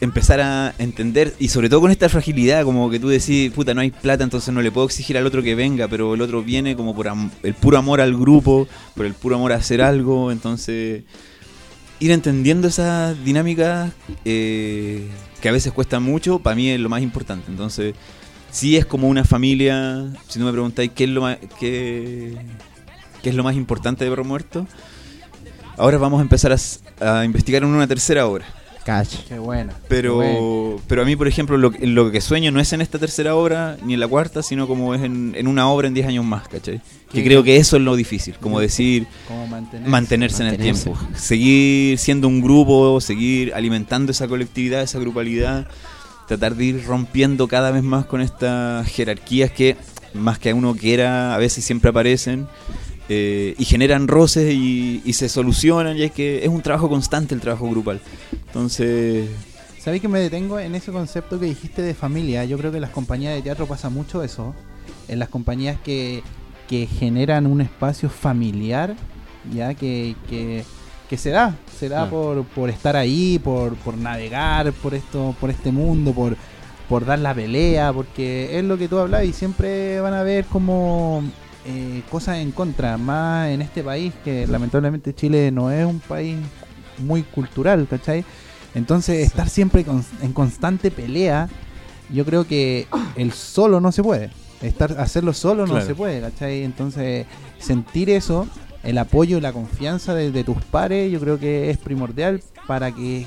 [0.00, 3.80] empezar a entender, y sobre todo con esta fragilidad, como que tú decís, puta, no
[3.82, 6.74] hay plata, entonces no le puedo exigir al otro que venga, pero el otro viene
[6.76, 10.32] como por am- el puro amor al grupo, por el puro amor a hacer algo,
[10.32, 11.04] entonces
[12.00, 13.92] ir entendiendo esas dinámicas
[14.24, 15.06] eh,
[15.40, 17.94] que a veces cuesta mucho, para mí es lo más importante, entonces
[18.56, 22.36] sí es como una familia, si tú me preguntáis qué es lo más, qué,
[23.22, 24.66] qué es lo más importante de Perro Muerto,
[25.76, 28.46] ahora vamos a empezar a, s- a investigar en una tercera obra.
[28.84, 29.18] Cacho.
[29.28, 29.72] Qué buena.
[29.88, 30.82] Pero, qué buena.
[30.86, 33.34] pero a mí, por ejemplo, lo, que- lo que sueño no es en esta tercera
[33.34, 36.24] obra ni en la cuarta, sino como es en, en una obra en 10 años
[36.24, 36.80] más, ¿cachai?
[37.12, 39.90] Que creo que eso es lo difícil, como decir, Como mantenerse.
[39.90, 40.84] mantenerse en el mantenerse.
[40.84, 45.66] tiempo, seguir siendo un grupo, seguir alimentando esa colectividad, esa grupalidad,
[46.26, 49.76] tratar de ir rompiendo cada vez más con estas jerarquías que,
[50.14, 52.46] más que uno quiera, a veces siempre aparecen.
[53.08, 57.36] eh, y generan roces y, y se solucionan y es que es un trabajo constante
[57.36, 58.00] el trabajo grupal
[58.32, 59.28] entonces
[59.86, 62.44] ¿Sabéis que me detengo en ese concepto que dijiste de familia?
[62.44, 64.52] Yo creo que en las compañías de teatro pasa mucho eso.
[65.06, 66.24] En las compañías que,
[66.68, 68.96] que generan un espacio familiar,
[69.54, 70.64] ya que, que,
[71.08, 75.50] que se da, se da por, por estar ahí, por, por navegar por esto, por
[75.50, 76.36] este mundo, por,
[76.88, 80.44] por dar la pelea, porque es lo que tú hablas y siempre van a haber
[80.46, 81.22] como
[81.64, 86.36] eh, cosas en contra, más en este país que lamentablemente Chile no es un país
[86.98, 88.24] muy cultural, ¿cachai?
[88.74, 91.48] Entonces estar siempre con- en constante pelea,
[92.10, 94.30] yo creo que el solo no se puede.
[94.62, 96.62] Estar hacerlo solo no se puede, ¿cachai?
[96.62, 97.26] Entonces
[97.58, 98.46] sentir eso,
[98.86, 103.26] el apoyo y la confianza de, tus pares, yo creo que es primordial para que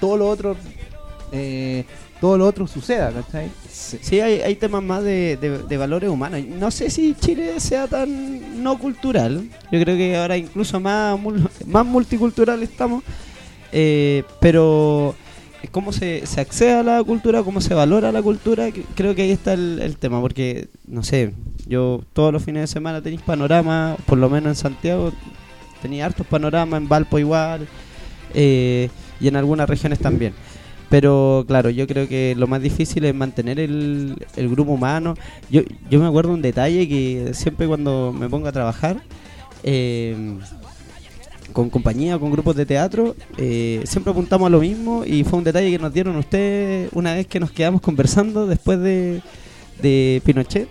[0.00, 0.54] todo lo otro
[1.32, 1.84] eh,
[2.20, 3.50] todo lo otro suceda, ¿cachai?
[3.70, 6.40] Sí, hay, hay temas más de, valores humanos.
[6.46, 9.48] No sé si Chile sea tan no cultural.
[9.70, 11.18] Yo creo que ahora incluso más,
[11.66, 13.02] más multicultural estamos.
[13.70, 15.14] Eh, pero
[15.70, 19.30] cómo se, se accede a la cultura, cómo se valora la cultura, creo que ahí
[19.30, 20.20] está el tema.
[20.20, 21.32] Porque, no sé,
[21.68, 25.12] yo todos los fines de semana tenéis panorama, por lo menos en Santiago,
[25.82, 27.68] tenía hartos panoramas, en Valpo igual,
[28.34, 28.88] eh,
[29.20, 30.32] y en algunas regiones también.
[30.88, 35.14] Pero claro, yo creo que lo más difícil es mantener el, grupo humano.
[35.50, 39.02] Yo, yo me acuerdo un detalle que siempre cuando me pongo a trabajar,
[39.62, 40.38] eh,
[41.52, 45.44] con compañía, con grupos de teatro, eh, siempre apuntamos a lo mismo y fue un
[45.44, 49.22] detalle que nos dieron ustedes una vez que nos quedamos conversando después de,
[49.82, 50.68] de Pinochet.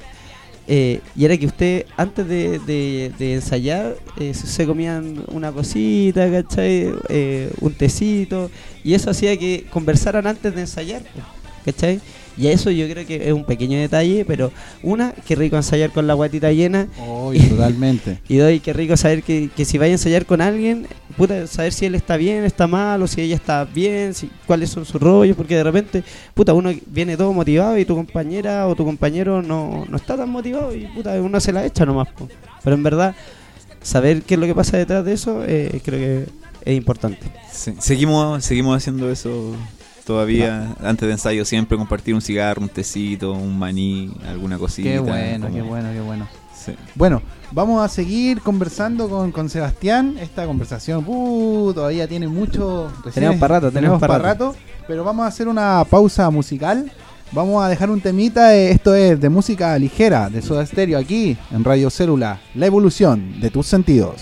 [0.67, 6.30] Eh, y era que usted antes de, de- de ensayar eh, se- comían una cosita,
[6.30, 6.91] ¿cachai?
[7.10, 8.51] Eh, un tecito
[8.84, 11.01] y eso hacía que conversaran antes de ensayar,
[11.65, 11.99] ¿cachai?
[12.38, 14.51] Y eso yo creo que es un pequeño detalle, pero
[14.84, 18.19] una, qué rico ensayar con la guatita llena Uy, totalmente.
[18.30, 20.86] y doy, qué rico saber que, que si vaya a ensayar con alguien,
[21.17, 24.69] puta, saber si él está bien, está mal, o si ella está bien, si, cuáles
[24.69, 26.03] son sus rollos, porque de repente,
[26.34, 30.30] puta, uno viene todo motivado y tu compañera o tu compañero no, no está tan
[30.30, 32.08] motivado y puta, uno se la echa nomás.
[32.10, 32.30] po.
[32.63, 33.15] Pero en verdad,
[33.82, 36.30] saber qué es lo que pasa detrás de eso, eh, creo que
[36.71, 37.19] es importante.
[37.51, 39.56] Sí, Seguimos, seguimos haciendo eso
[40.06, 40.75] todavía.
[40.82, 44.89] Antes de ensayo siempre compartir un cigarro, un tecito, un maní, alguna cosita.
[44.89, 46.27] Qué bueno, como- qué bueno, qué bueno.
[46.67, 46.75] Sí.
[46.95, 50.17] Bueno, vamos a seguir conversando con, con Sebastián.
[50.21, 52.88] Esta conversación uh, todavía tiene mucho.
[52.97, 54.56] recién Tenemos es- pa' rato, tenemos rato.
[54.88, 56.91] Pero vamos a hacer una pausa musical.
[57.34, 58.56] Vamos a dejar un temita.
[58.56, 62.39] eh, esto es de música ligera de Soda Stereo aquí en Radio Célula.
[62.56, 64.21] La evolución de tus sentidos.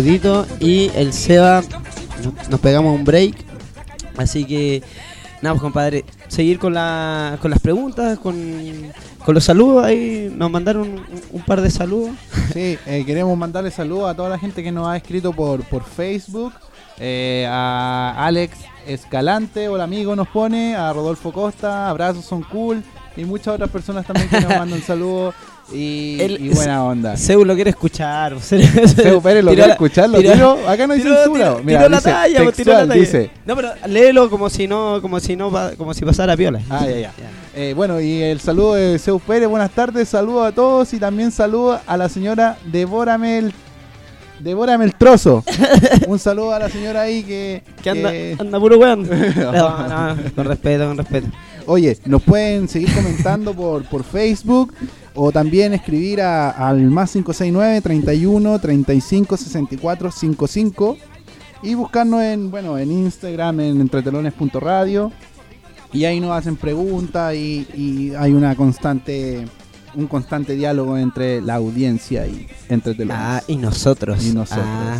[0.00, 1.62] Claudito y el Seba.
[2.22, 3.34] Nos- Nos pegamos un break.
[4.18, 4.82] Así que,
[5.40, 8.34] Nada, pues compadre, seguir con, la, con las preguntas, con,
[9.24, 9.86] con los saludos.
[9.86, 12.10] Ahí nos mandaron un, un par de saludos.
[12.52, 15.82] Sí, eh, queremos mandarle saludos a toda la gente que nos ha escrito por, por
[15.84, 16.52] Facebook.
[16.98, 18.54] eh, a Alex
[18.86, 20.76] Escalante, hola amigo, nos pone.
[20.76, 22.82] A Rodolfo Costa, abrazos son cool.
[23.16, 25.34] Y muchas otras personas también que nos mandan saludos.
[25.72, 27.16] Y, El- y buena onda.
[27.16, 28.38] Seu lo quiere escuchar.
[28.40, 30.58] Seu Seu Pérez lo quiere escuchar, lo tiro.
[30.68, 31.56] Acá no hay censura.
[31.64, 33.00] Mira, tiró la talla, pues, tiró la textual, talla.
[33.00, 33.30] dice.
[33.44, 36.60] No, pero léelo como si no, como si no, como si pasara piola.
[36.70, 37.12] Ah, ya, ya.
[37.54, 41.32] Eh, bueno, y el saludo de Zeus Pérez, buenas tardes, saludo a todos y también
[41.32, 43.52] saludo a la señora Devórame el,
[44.38, 45.42] Devórame el trozo.
[46.06, 47.62] Un saludo a la señora ahí que...
[47.82, 49.08] Que anda, que- anda puro weón.
[49.36, 51.28] No, no, con respeto, con respeto.
[51.64, 54.72] Oye, nos pueden seguir comentando por, por Facebook
[55.16, 60.96] o también escribir a- al más 569 31 35 64 55
[61.62, 65.10] y buscarnos en, bueno, en Instagram en entretelones.radio
[65.92, 69.44] y ahí nos hacen preguntas y, y hay una constante
[69.94, 73.16] un constante diálogo entre la audiencia y entretelones.
[73.18, 74.22] Ah, y nosotros.
[74.26, 74.66] Y nosotros.
[74.68, 74.98] Ah.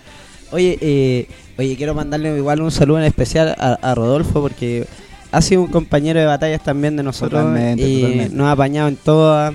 [0.50, 4.86] Oye, eh, oye, quiero mandarle igual un saludo en especial a, a Rodolfo porque
[5.32, 8.36] ha sido un compañero de batallas también de nosotros Totalmente, y totalmente.
[8.36, 9.54] nos ha apañado en todas.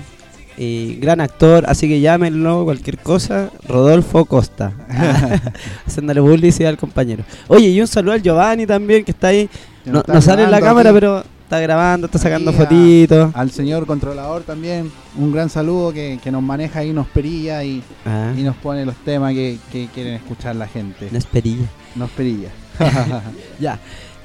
[0.56, 4.72] y gran actor, así que llámenlo, cualquier cosa, Rodolfo Costa.
[5.86, 7.24] Haciéndole publicidad al compañero.
[7.46, 9.48] Oye, y un saludo al Giovanni también, que está ahí.
[9.84, 10.98] No, nos sale en la cámara, aquí.
[11.00, 13.30] pero está grabando, está sacando Ahí a- fotitos.
[13.34, 17.82] Al señor controlador también, un gran saludo que, que nos maneja ahí, nos perilla y,
[18.04, 21.08] Ah, y nos pone los temas que, que quieren escuchar la gente.
[21.10, 21.66] no es perilla.
[21.94, 22.48] Nos perilla.
[23.60, 23.78] Ya.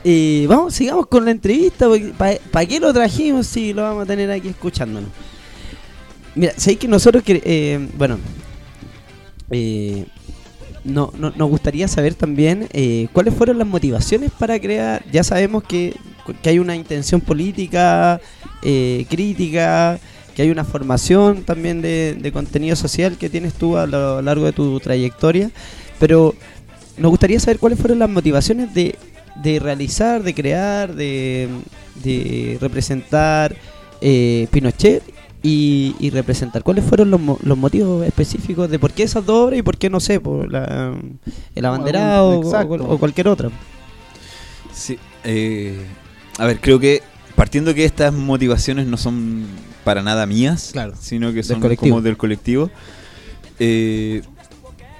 [0.03, 1.87] Y vamos, sigamos con la entrevista.
[2.51, 5.09] ¿Para qué lo trajimos si lo vamos a tener aquí escuchándonos?
[6.35, 8.17] Mira, sabéis que nosotros, que, eh, bueno,
[9.51, 10.05] eh,
[10.83, 15.05] no, no- nos gustaría saber también eh, cuáles fueron las motivaciones para crear.
[15.11, 15.95] Ya sabemos que,
[16.41, 18.19] que hay una intención política,
[18.61, 19.99] eh, crítica,
[20.35, 24.51] que hay una formación también de contenido social que tienes tú a lo largo de
[24.51, 25.51] tu trayectoria,
[25.99, 26.33] pero
[26.97, 28.95] nos gustaría saber cuáles fueron las motivaciones de,
[29.35, 31.49] de realizar, de crear, de,
[32.03, 33.55] de representar
[34.01, 35.03] eh, Pinochet
[35.41, 36.63] y, y representar.
[36.63, 39.77] ¿Cuáles fueron los, mo- los motivos específicos de por qué esas dos obras y por
[39.77, 40.93] qué, no sé, por la,
[41.55, 43.49] el abanderado o, cualquier otra?
[44.73, 44.97] Sí.
[45.23, 45.85] eh,
[46.37, 47.01] a ver, creo que
[47.35, 49.45] partiendo que estas motivaciones no son
[49.83, 52.71] para nada mías, Claro, sino que son como del colectivo,
[53.59, 54.21] eh,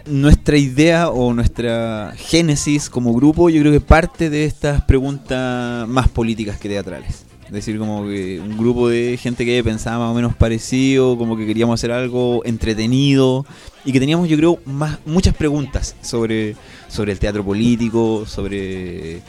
[0.06, 6.08] nuestra idea o nuestra génesis como grupo yo creo que parte de estas preguntas más
[6.10, 7.26] políticas que teatrales.
[7.46, 11.38] Es decir, como que un grupo de gente que pensaba más o menos parecido, como
[11.38, 13.46] que queríamos hacer algo entretenido
[13.86, 16.56] y que teníamos yo creo más, muchas preguntas sobre,
[16.88, 19.22] sobre el teatro político, sobre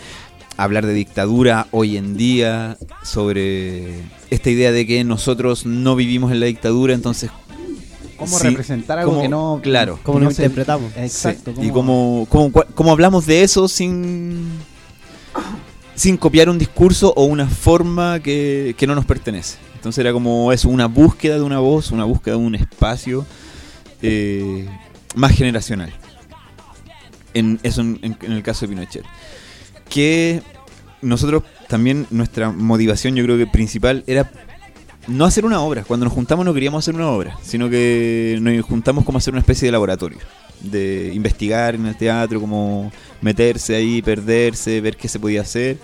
[0.56, 6.40] hablar de dictadura hoy en día, sobre esta idea de que nosotros no vivimos en
[6.40, 7.30] la dictadura, entonces
[8.16, 9.60] ¿Cómo Sí, representar algo cómo- que no...
[9.62, 9.98] claro.
[10.02, 10.92] ¿Cómo no lo interpretamos?
[10.96, 11.52] Exacto.
[11.56, 14.48] Sí, Y cómo, cómo, cómo hablamos de eso sin,
[15.94, 19.58] sin copiar un discurso o una forma que, que no nos pertenece.
[19.74, 23.26] Entonces era como eso, una búsqueda de una voz, una búsqueda de un espacio
[24.02, 24.68] eh,
[25.14, 25.92] más generacional.
[27.34, 29.04] En, eso en, en- en el caso de Pinochet.
[29.88, 30.40] Que
[31.02, 34.30] nosotros también, nuestra motivación yo creo que principal era
[35.06, 35.84] no hacer una obra.
[35.84, 39.40] Cuando nos juntamos no queríamos hacer una obra, sino que nos juntamos como hacer una
[39.40, 40.18] especie de laboratorio.
[40.60, 42.90] De investigar en el teatro, como
[43.20, 45.78] meterse ahí, perderse, ver qué se podía hacer.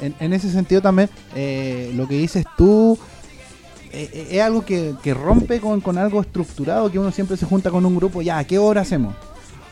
[0.00, 2.98] En, en ese sentido también, eh, lo que dices tú
[3.92, 7.46] eh, eh, es algo que, que rompe con, con algo estructurado, que uno siempre se
[7.46, 9.14] junta con un grupo, ya, ¿a qué hora hacemos?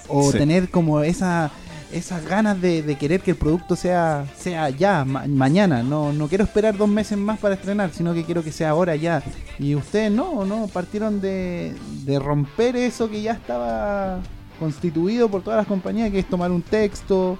[0.08, 0.38] O Sí.
[0.38, 1.50] tener como esa
[1.92, 5.82] esas ganas de, de querer que el producto sea sea ya, ma- mañana.
[5.82, 8.96] No, no quiero esperar dos meses más para estrenar, sino que quiero que sea ahora
[8.96, 9.22] ya.
[9.58, 14.18] Y ustedes no, no, partieron de, de romper eso que ya estaba
[14.58, 17.38] constituido por todas las compañías, que es tomar un texto,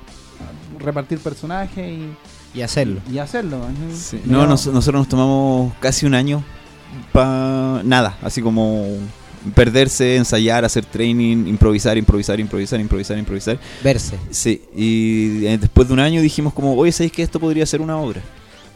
[0.79, 3.01] repartir personajes y, Y hacerlo.
[3.11, 3.59] y hacerlo.
[3.95, 4.21] Sí.
[4.25, 6.43] No, nos- nosotros nos tomamos casi un año
[7.13, 8.87] para nada, así como
[9.55, 13.59] perderse, ensayar, hacer training, improvisar, improvisar, improvisar, improvisar, improvisar.
[13.83, 14.17] Verse.
[14.31, 17.81] Sí, y eh, después de un año dijimos como, oye, ¿sabéis que esto podría ser
[17.81, 18.23] una obra?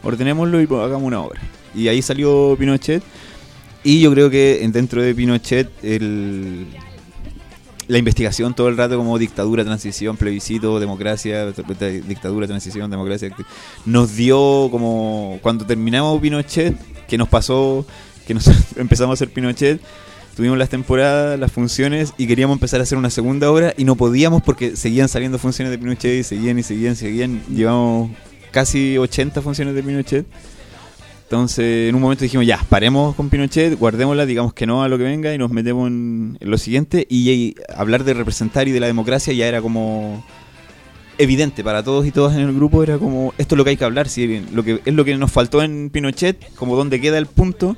[0.03, 1.41] Ordenémoslo y hagamos una obra.
[1.75, 3.03] Y ahí salió Pinochet.
[3.83, 6.67] Y yo creo que en- dentro de Pinochet el,
[7.87, 11.47] la investigación todo el rato como dictadura, transición, plebiscito, democracia,
[12.07, 13.29] dictadura, transición, democracia,
[13.85, 16.75] nos dio como cuando terminamos Pinochet,
[17.07, 17.85] que nos pasó,
[18.27, 18.47] que nos
[18.77, 19.81] empezamos a hacer Pinochet,
[20.39, 23.97] tuvimos las temporadas, las funciones y queríamos empezar a hacer una segunda obra y no
[23.97, 27.41] podíamos porque seguían saliendo funciones de Pinochet y seguían y seguían, seguían.
[27.53, 28.11] Llevamos
[28.49, 30.25] casi 80 funciones de Pinochet.
[31.23, 34.97] Entonces, en un momento dijimos, ya, paremos con Pinochet, guardémosla, digamos que no a lo
[34.97, 37.05] que venga y nos metemos en, en lo siguiente.
[37.09, 40.23] Y, y hablar de representar y de la democracia ya era como
[41.17, 43.77] evidente para todos y todas en el grupo, era como, esto es lo que hay
[43.77, 47.17] que hablar, si lo que, es lo que nos faltó en Pinochet, como dónde queda
[47.17, 47.75] el punto.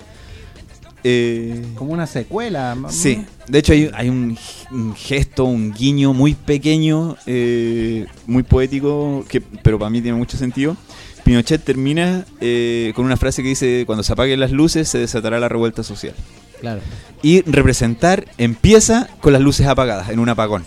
[1.03, 2.77] Eh, Como una secuela.
[2.89, 4.37] Sí, de hecho hay, hay un,
[4.71, 10.37] un gesto, un guiño muy pequeño, eh, muy poético, que, pero para mí tiene mucho
[10.37, 10.77] sentido.
[11.23, 15.39] Pinochet termina eh, con una frase que dice, cuando se apaguen las luces se desatará
[15.39, 16.13] la revuelta social.
[16.59, 16.81] Claro.
[17.23, 20.63] Y representar empieza con las luces apagadas, en un apagón.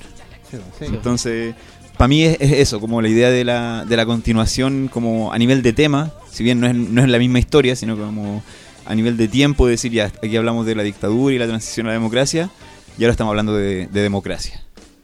[0.51, 0.85] Sí, sí.
[0.87, 1.55] Entonces,
[1.97, 5.39] para mí es, es eso, como la idea de la, de la continuación, como a
[5.39, 8.43] nivel de tema, si bien no es, no es la misma historia, sino como
[8.87, 11.91] a nivel de tiempo, decir, ya, aquí hablamos de la dictadura y la transición a
[11.91, 12.51] la democracia,
[12.99, 14.63] y ahora estamos hablando de, de democracia.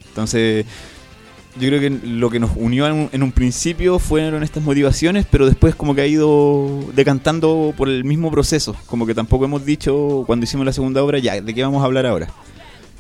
[0.08, 0.66] Entonces,
[1.58, 5.26] yo creo que lo que nos unió en un, en un principio fueron estas motivaciones,
[5.30, 9.64] pero después como que ha ido decantando por el mismo proceso, como que tampoco hemos
[9.64, 12.28] dicho cuando hicimos la segunda obra, ya, ¿de qué vamos a hablar ahora?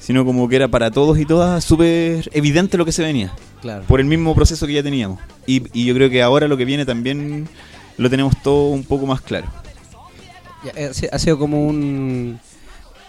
[0.00, 3.84] Sino como que era para todos y todas súper evidente lo que se venía Claro.
[3.86, 5.20] por el mismo proceso que ya teníamos.
[5.46, 7.46] Y, y yo creo que ahora lo que viene también
[7.98, 9.46] lo tenemos todo un poco más claro.
[10.76, 12.38] Eh, ha si- ha sido como un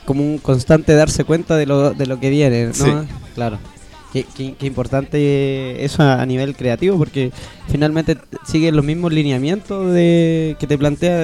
[0.06, 2.74] como un constante darse cuenta de lo, de lo que viene, ¿no?
[2.74, 2.92] Sí.
[3.36, 3.60] Claro.
[4.12, 7.32] Qué, qué- qué importante eso a, nivel creativo porque
[7.70, 11.18] finalmente sigue los mismos lineamientos de que te plantea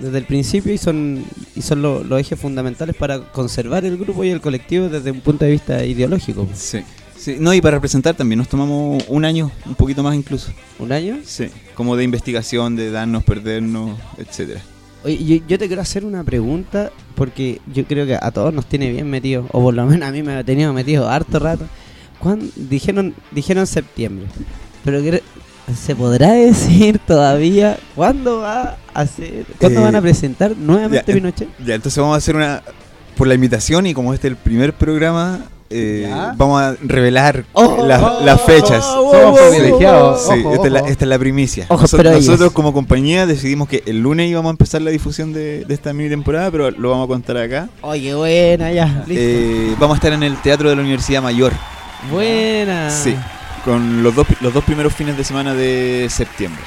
[0.00, 1.22] desde el principio y son
[1.54, 5.20] y son lo- los ejes fundamentales para conservar el grupo y el colectivo desde un
[5.20, 6.48] punto de vista ideológico.
[6.54, 6.80] Sí.
[7.16, 10.50] Sí, no, y para representar también nos tomamos un año, un poquito más incluso.
[10.78, 11.18] ¿Un año?
[11.24, 14.60] Sí, como de investigación, de darnos, perdernos, etcétera.
[15.04, 18.66] Oye, yo, yo te quiero hacer una pregunta porque yo creo que a todos nos
[18.66, 21.66] tiene bien metido, o por lo menos a mí me ha tenido metido harto rato.
[22.18, 22.46] ¿Cuándo?
[22.56, 24.26] Dijeron, dijeron septiembre,
[24.84, 25.00] pero
[25.74, 31.14] ¿se podrá decir todavía cuándo va a ser, cuándo Eh, van a presentar nuevamente ya,
[31.14, 31.48] Pinochet?
[31.64, 32.62] Ya, entonces vamos a hacer una...
[33.16, 37.84] Por la invitación y como este es el primer programa, eh, vamos a revelar Oh,
[37.86, 38.84] las, oh, las fechas.
[38.86, 40.22] oh, Somos oh, privilegiados.
[40.26, 40.88] Sí, esta, Es la, ojo.
[40.88, 41.66] esta es la primicia.
[41.70, 45.92] Nosotros como compañía decidimos que el lunes íbamos a empezar la difusión de, de esta
[45.92, 47.68] mini temporada, pero lo vamos a contar acá.
[47.82, 49.04] Oye, buena, ya.
[49.08, 51.52] Eh, vamos a estar en el Teatro de la Universidad Mayor.
[52.10, 52.90] buena.
[52.90, 53.14] Sí,
[53.64, 56.60] con los dos, los dos primeros fines de semana de septiembre.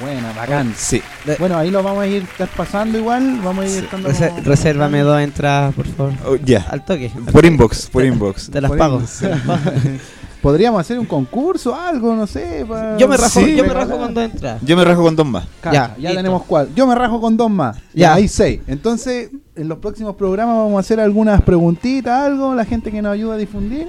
[0.00, 0.74] Buena, bacán.
[0.76, 2.26] Sí, De- Bueno, ahí lo vamos a ir
[2.56, 3.40] pasando igual.
[3.44, 6.12] Vamos a ir estando Rese- como- resérvame dos entradas, por favor.
[6.26, 6.66] Oh, ya.
[6.68, 7.10] Al toque.
[7.32, 8.50] Por inbox, por inbox.
[8.50, 8.98] Te las Por pago.
[9.00, 10.00] ahí.
[10.42, 12.66] Podríamos hacer un concurso, algo, no sé.
[12.98, 13.56] Yo me rajo, Sí.
[13.56, 14.60] yo me rajo con dos entradas.
[14.62, 15.44] Yo me rajo con dos más.
[15.64, 16.16] Ya, ya, listo.
[16.16, 16.74] tenemos cuatro.
[16.76, 17.76] Yo me rajo con dos más.
[17.78, 18.14] Ya, Ya.
[18.14, 18.60] hay seis.
[18.66, 23.12] Entonces, en los próximos programas vamos a hacer algunas preguntitas, algo, la gente que nos
[23.14, 23.88] ayuda a difundir.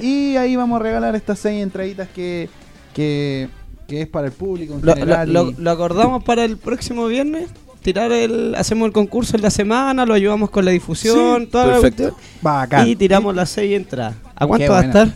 [0.00, 2.48] Y ahí vamos a regalar estas seis entraditas que,
[2.94, 3.48] que,
[3.92, 5.30] que es para el público en Lo, general.
[5.32, 7.50] lo- y- lo acordamos para el próximo viernes.
[7.82, 11.66] Tirar el, hacemos el concurso en la semana, lo ayudamos con la difusión, Sí, toda
[11.66, 12.02] la perfecto.
[12.14, 12.88] cuestión, Bacán.
[12.88, 14.14] y tiramos las seis entradas.
[14.34, 15.08] ¿A Qué cuánto va a estar?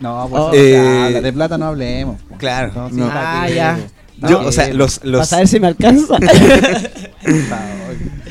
[0.00, 0.50] No, pues Oh.
[0.54, 2.16] Eh, de plata no hablemos.
[2.28, 2.38] pues.
[2.40, 3.08] claro, No, sí, no.
[3.12, 3.78] Ah, ya.
[4.28, 6.16] Yo, No, o sea, los, los Para saber si me alcanza.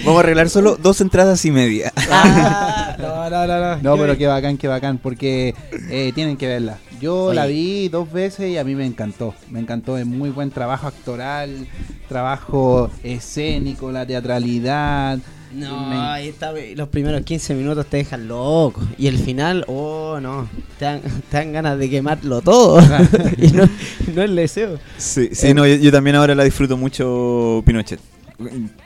[0.05, 1.91] vamos a arreglar solo dos entradas y media.
[2.09, 3.75] Ah, no, no, no, no.
[3.77, 5.53] No, Yo- pero qué bacán, qué bacán, porque
[5.89, 6.77] eh, tienen que verla.
[7.01, 7.35] Yo Oye.
[7.35, 9.33] la vi dos veces y a mí me encantó.
[9.49, 11.67] Me encantó, es muy buen trabajo actoral,
[12.07, 15.17] trabajo escénico, la teatralidad.
[15.53, 18.81] No, Me- ahí está, los primeros 15 minutos te dejan loco.
[18.97, 20.47] Y el final, oh no,
[20.79, 22.79] te dan, te dan ganas de quemarlo todo.
[23.37, 23.67] y no,
[24.13, 24.79] no el deseo.
[24.97, 27.99] Sí, sí, no, yo, yo también ahora la disfruto mucho Pinochet.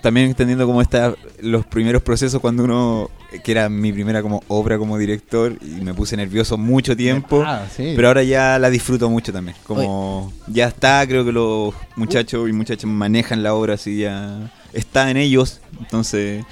[0.02, 3.10] También entendiendo cómo está los primeros procesos cuando uno,
[3.44, 7.44] que era mi primera como obra como director y me puse nervioso mucho tiempo.
[7.46, 7.94] Ah, sí.
[7.96, 9.58] Pero ahora ya la disfruto mucho también.
[9.66, 15.10] Como ya está, creo que los muchachos y muchachas manejan la obra así ya está
[15.12, 16.44] en ellos, entonces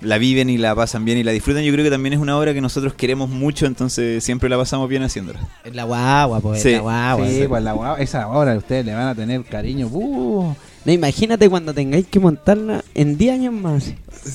[0.00, 1.64] la viven y la pasan bien y la disfrutan.
[1.64, 4.88] Yo creo que también es una obra que nosotros queremos mucho, entonces siempre la pasamos
[4.88, 5.40] bien haciéndola.
[5.64, 6.70] Es la guagua, pues, Sí.
[6.72, 7.26] la guagua.
[7.28, 9.88] Sí, pues la guau- esa hora ustedes le van a tener cariño.
[9.88, 10.54] Uh,
[10.84, 13.92] No, imagínate cuando tengáis que montarla en 10 años más.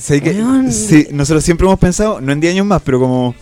[0.08, 3.34] Que, sí, nosotros siempre hemos pensado, no en 10 años más, pero como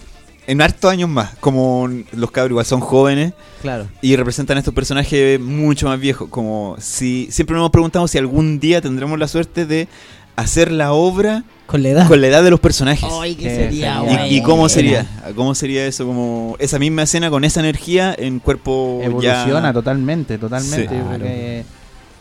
[0.46, 3.86] en hartos años más, como los cabros igual son jóvenes Claro.
[4.00, 8.58] y representan estos personajes mucho más viejos, como si siempre nos hemos preguntado si algún
[8.58, 9.86] día tendremos la suerte de
[10.34, 12.08] hacer la obra Con la edad.
[12.08, 13.08] con la edad de los personajes.
[13.20, 15.06] Ay, Qué sería ¿Y, y cómo sería?
[15.36, 16.06] ¿Cómo sería eso?
[16.06, 19.72] Como esa misma escena con esa energía en cuerpo evoluciona ya...
[19.72, 20.88] totalmente, totalmente.
[20.88, 21.02] Sí.
[21.02, 21.24] Claro.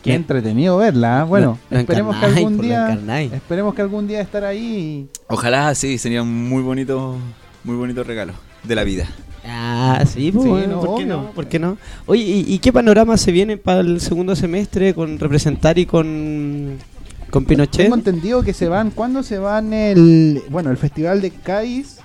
[0.02, 1.22] Qué entretenido verla.
[1.22, 1.24] ¿eh?
[1.28, 2.98] Bueno, no esperemos que algún día,
[3.32, 5.08] esperemos que algún día estar ahí.
[5.28, 7.16] Ojalá, sí, sería un muy bonito,
[7.64, 8.32] muy bonito regalo
[8.64, 9.06] de la vida.
[9.46, 11.30] Ah, Ah, sí, pues, Sí, bueno, no, ¿por qué no?
[11.32, 11.76] ¿Por qué no?
[12.06, 16.78] Oye, ¿y, y qué panorama se viene para el segundo semestre con representar y con,
[17.30, 17.82] con Pinochet?
[17.82, 21.98] Tengo entendido que se van, ¿cuándo se van el, bueno, el Festival de Cádiz?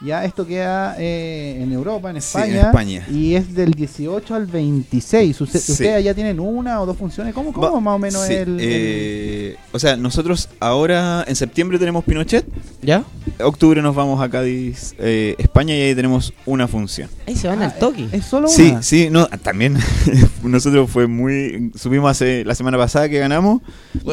[0.00, 3.06] Ya esto queda eh, en Europa, en Sí, en España, España.
[3.10, 5.40] Y es del 18 al 26.
[5.40, 5.72] Usted- Sí.
[5.72, 7.32] ¿Ustedes ya tienen una o dos funciones?
[7.32, 11.34] ¿Cómo, cómo Va- más o menos sí, el, el- eh, O sea, nosotros ahora en
[11.36, 12.44] septiembre tenemos Pinochet,
[12.82, 13.02] ¿Ya?
[13.40, 17.08] octubre nos vamos a Cádiz, eh, España y ahí tenemos una función.
[17.26, 18.06] Ahí se van Ah, al toque.
[18.12, 18.82] ¿Es solo Sí, una?
[18.82, 19.78] sí, no, también
[20.42, 23.62] nosotros fue muy, subimos hace la semana pasada que ganamos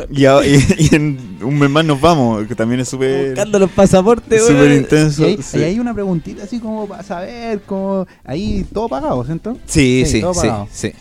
[0.09, 3.59] y, a- y- y en un mes más nos vamos, que también es súper Buscando
[3.59, 5.23] los pasaportes, súper intenso.
[5.23, 5.80] Y ahí, sí.
[5.81, 9.57] Y una preguntita así como para saber, como ahí todo pagado, ¿cierto?
[9.65, 10.67] Sí, Sí, sí, todo sí, pagado.
[10.71, 10.91] sí,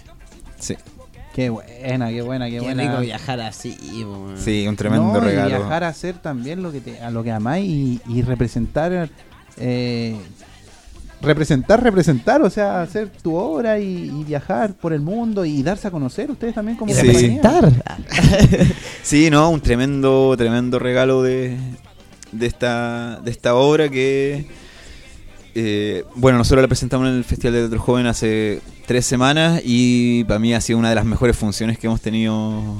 [0.58, 0.76] sí,
[1.34, 2.82] Qué buena, qué buena, qué, Qué buena.
[2.82, 3.76] rico viajar así,
[4.36, 5.58] sí, un tremendo No, y regalo.
[5.58, 9.08] viajar a hacer también lo que te, a lo que amáis y, y representar
[9.56, 10.16] eh,
[11.22, 15.86] representar, representar, o sea, hacer tu obra y, y viajar por el mundo y darse
[15.88, 17.02] a conocer ustedes también como Y Sí.
[17.02, 17.70] representar.
[19.02, 21.56] Sí, no, un tremendo, tremendo regalo de,
[22.32, 24.46] de esta, de esta obra que
[25.54, 30.24] eh, bueno, nosotros la presentamos en el Festival de Teatro Joven hace tres semanas y
[30.24, 32.76] para mí ha sido una de las mejores funciones que hemos tenido,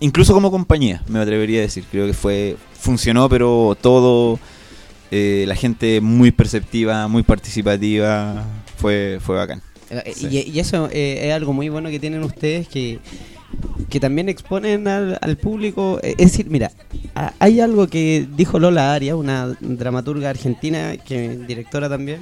[0.00, 1.84] incluso como compañía, me atrevería a decir.
[1.90, 4.38] Creo que fue funcionó, pero todo,
[5.10, 8.44] eh, la gente muy perceptiva, muy participativa,
[8.76, 9.62] fue, fue bacán.
[9.90, 10.28] Eh, Sí.
[10.30, 13.00] Y, y eso eh, es algo muy bueno que tienen ustedes que,
[13.88, 15.98] que también exponen al, al público.
[16.02, 16.70] Eh, Es decir, mira,
[17.38, 22.20] hay algo que dijo Lola Arias, una dramaturga argentina, que directora también,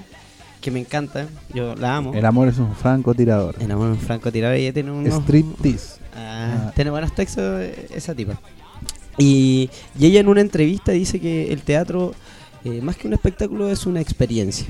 [0.61, 2.15] que me encanta, yo la amo.
[2.15, 3.55] El amor es un francotirador.
[3.61, 5.23] El amor es un francotirador y ella tiene unos...
[5.23, 5.99] Striptease.
[6.17, 6.73] Ah, Ah.
[6.75, 8.41] Tiene buenos textos eh, esa tipa.
[9.19, 12.13] Y, y ella en una entrevista dice que el teatro,
[12.65, 14.67] eh, más que un espectáculo, es una experiencia.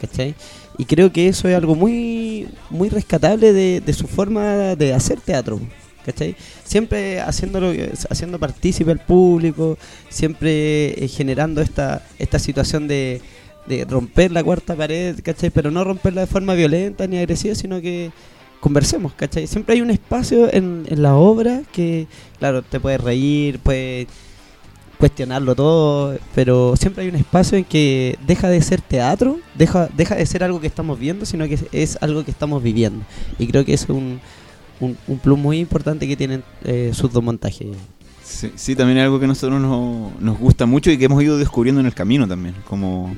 [0.00, 0.34] ¿Cachai?
[0.78, 5.20] Y creo que eso es algo muy, muy rescatable de, de su forma de hacer
[5.20, 5.58] teatro.
[6.08, 6.34] ¿Cachai?
[6.64, 7.70] Siempre haciéndolo,
[8.08, 9.76] haciendo partícipe al público,
[10.08, 13.20] siempre eh, generando esta, esta situación de,
[13.86, 15.50] romper la cuarta pared, ¿cachai?
[15.50, 18.10] Pero no romperla de forma violenta ni agresiva, sino que
[18.60, 19.46] conversemos, ¿cachai?
[19.46, 22.06] Siempre hay un espacio en, en la obra que,
[22.38, 24.06] claro, te puedes reír, puedes
[24.96, 30.14] cuestionarlo todo, pero siempre hay un espacio en que deja de ser teatro, deja, deja
[30.14, 33.04] de ser algo que estamos viendo, sino que es, es algo que estamos viviendo.
[33.38, 34.20] Y creo que es un,
[34.80, 37.68] un, un plus muy importante que tienen eh, sus dos montajes.
[38.22, 41.80] Sí, también es algo que nosotros nos, nos gusta mucho y que hemos ido descubriendo
[41.80, 42.54] en el camino también.
[42.68, 43.16] Como,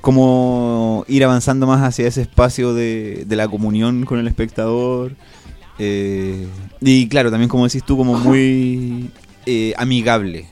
[0.00, 5.16] como ir avanzando más hacia ese espacio de, de la comunión con el espectador.
[5.78, 6.46] eh,
[6.80, 9.10] y claro, también como decís tú, como muy
[9.46, 10.46] eh, amigable.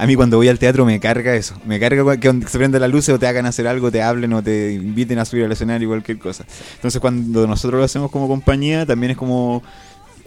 [0.00, 1.56] A mí cuando voy al teatro me carga eso.
[1.66, 4.40] Me carga que se prenda la luz o te hagan hacer algo, te hablen o
[4.40, 6.44] te inviten a subir al escenario, cualquier cosa.
[6.76, 9.60] Entonces cuando nosotros lo hacemos como compañía, también es como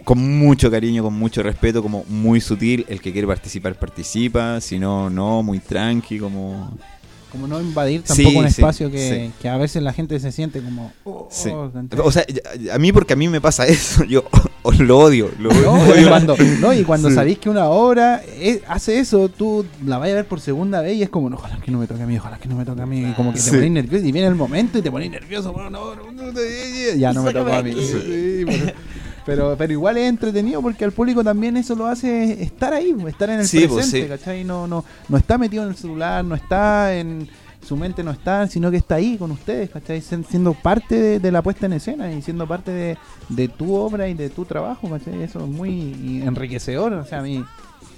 [0.04, 2.84] con mucho cariño, con mucho respeto, como muy sutil.
[2.86, 4.60] El que quiere participar, participa.
[4.60, 6.76] Si no, no, muy tranqui, como...
[7.32, 9.32] Como no invadir tampoco Sí, un sí, espacio que, sí.
[9.40, 10.92] que a veces la gente se siente como...
[11.04, 11.48] oh, Sí.
[11.48, 11.72] oh,
[12.04, 12.24] O sea,
[12.72, 14.04] a mí porque a mí me pasa eso.
[14.04, 14.24] Yo
[14.78, 15.30] lo odio.
[15.40, 16.08] Lo No, y odio.
[16.10, 20.14] cuando, no, y cuando sabéis que una obra es- hace eso, tú la vas a
[20.14, 22.18] ver por segunda vez y es como, no, ojalá que no me toque a mí,
[22.18, 23.00] ojalá que no me toque a mí.
[23.10, 25.52] Y como que te pones nervioso y viene el momento y te pones nervioso.
[25.52, 26.40] bueno, no, no, no, no,
[26.96, 27.74] ya no me tocó a mí.
[27.74, 28.72] Pero,
[29.26, 33.30] pero, pero igual es entretenido porque al público también eso lo hace estar ahí, estar
[33.30, 34.08] en el Sí, pues, presente, sí.
[34.08, 34.44] ¿cachai?
[34.44, 37.28] No, no, no está metido en el celular, no está en
[37.66, 40.00] su mente no está, sino que está ahí con ustedes, ¿cachai?
[40.00, 42.98] Sien- Siendo parte de, de la puesta en escena y siendo parte de,
[43.28, 45.22] de tu obra y de tu trabajo, ¿cachai?
[45.22, 47.44] Eso es muy enriquecedor, o sea, a mí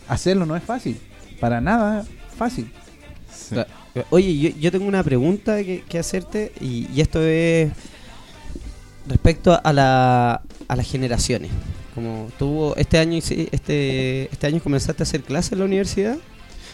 [0.06, 1.00] hacerlo no es fácil,
[1.40, 2.04] para nada
[2.36, 2.70] fácil.
[3.34, 3.56] Sí.
[4.10, 7.72] Oye, yo, yo tengo una pregunta que, que hacerte y, y esto es
[9.08, 11.50] respecto a, la, a las generaciones.
[11.94, 16.16] Como tú este año este este año comenzaste a hacer clases en la universidad.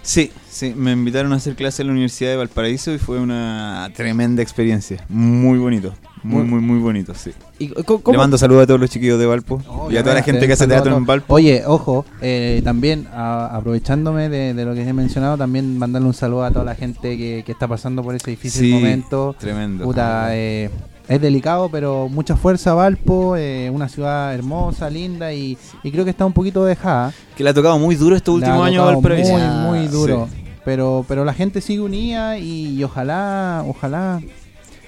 [0.03, 3.91] Sí, sí, me invitaron a hacer clase en la Universidad de Valparaíso y fue una
[3.95, 5.05] tremenda experiencia.
[5.11, 7.32] Muy bonito, muy, Muy- muy, bonito, sí.
[7.59, 9.61] ¿Y co- cómo- Le mando saludos a todos los chiquillos de Valpo
[9.91, 11.34] y a toda la gente que hace teatro en Valpo.
[11.34, 16.14] Oye, ojo, eh, también a- aprovechándome de, de lo que he mencionado, también mandarle un
[16.14, 19.36] saludo a toda la gente que, que está pasando por ese difícil Sí, momento.
[19.38, 19.84] Tremendo.
[19.84, 20.70] Puta, eh,
[21.11, 26.11] es delicado, pero mucha fuerza Valpo, eh, una ciudad hermosa, linda y, y creo que
[26.11, 27.13] está un poquito dejada.
[27.37, 29.33] Que le ha tocado muy duro estos últimos años Valparaíso.
[29.33, 30.29] Muy, Ah, muy duro.
[30.33, 30.37] sí.
[30.65, 34.21] Pero, pero la gente sigue unida y, y ojalá, ojalá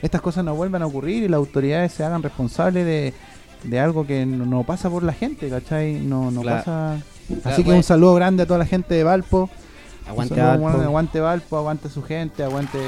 [0.00, 3.14] estas cosas no vuelvan a ocurrir y las autoridades se hagan responsables de,
[3.64, 5.94] de algo que no, no pasa por la gente, ¿cachai?
[5.94, 6.58] No, no Claro.
[6.58, 6.96] pasa.
[7.26, 7.78] Claro, Así que bueno.
[7.78, 9.48] un saludo grande a toda la gente de Valpo.
[10.08, 10.62] Aguante Valpo.
[10.62, 12.78] bueno, aguante Valpo, aguante su gente, aguante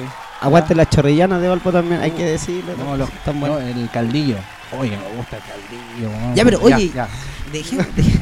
[0.40, 2.72] Aguante las chorrillanas de Valpo también, hay que decirlo.
[2.76, 4.36] No, los- no, el caldillo.
[4.78, 6.34] Oye, me gusta el caldillo.
[6.34, 7.08] Ya, pero, oye, ya.
[7.52, 7.62] De-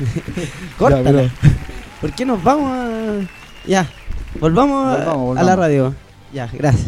[0.78, 1.04] Córtalo.
[1.04, 1.30] pero-
[2.00, 3.20] ¿Por qué nos vamos a.?
[3.66, 3.86] Ya,
[4.40, 5.46] volvamos, a- Volvamos, a volvamos.
[5.46, 5.94] la radio.
[6.32, 6.86] Ya, gracias.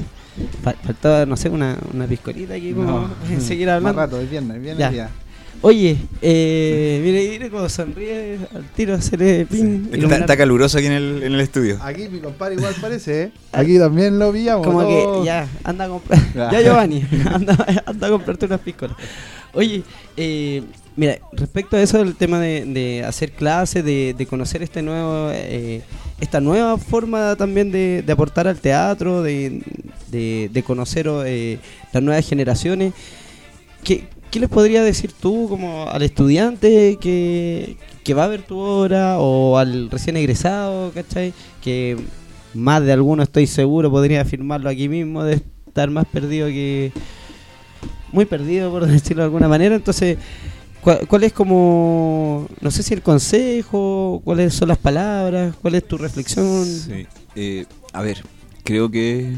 [0.65, 3.41] Fal- faltaba, no sé, una, una piscolita aquí como No.
[3.41, 4.01] seguir Más hablando.
[4.01, 5.11] rato, es viernes, viernes Ya.
[5.65, 9.89] Oye, eh, mire, mire cómo sonríe al tiro, se le pin.
[9.93, 11.79] Está, está caluroso aquí en el, en el estudio.
[11.81, 13.33] Aquí mi compadre igual parece, ¿eh?
[13.53, 14.67] Aquí también lo pillamos.
[14.67, 15.21] Como todo.
[15.21, 16.21] que ya, anda a comprar.
[16.35, 16.51] Ya.
[16.51, 18.97] ya, Giovanni, anda, anda a comprarte unas piscolas.
[19.55, 19.85] Oye,
[20.17, 20.63] eh,
[20.97, 25.31] mira, respecto a eso del tema de, de hacer clases, de, de conocer este nuevo,
[25.33, 25.83] eh,
[26.21, 29.63] esta nueva forma también de, de aportar al teatro, de,
[30.11, 31.59] de, de conocer eh,
[31.93, 32.95] las nuevas generaciones,
[33.85, 38.59] ¿qué, qué les podría decir tú como al estudiante que, que va a ver tu
[38.59, 41.35] obra o al recién egresado, ¿cachai?
[41.63, 41.99] Que
[42.55, 46.93] más de alguno estoy seguro podría afirmarlo aquí mismo de estar más perdido que
[48.11, 50.19] muy perdido por decirlo de alguna manera entonces
[50.83, 55.87] ¿cuál, cuál es como no sé si el consejo cuáles son las palabras cuál es
[55.87, 57.07] tu reflexión Sí.
[57.35, 57.65] Eh,
[57.95, 58.23] a ver,
[58.65, 59.35] creo que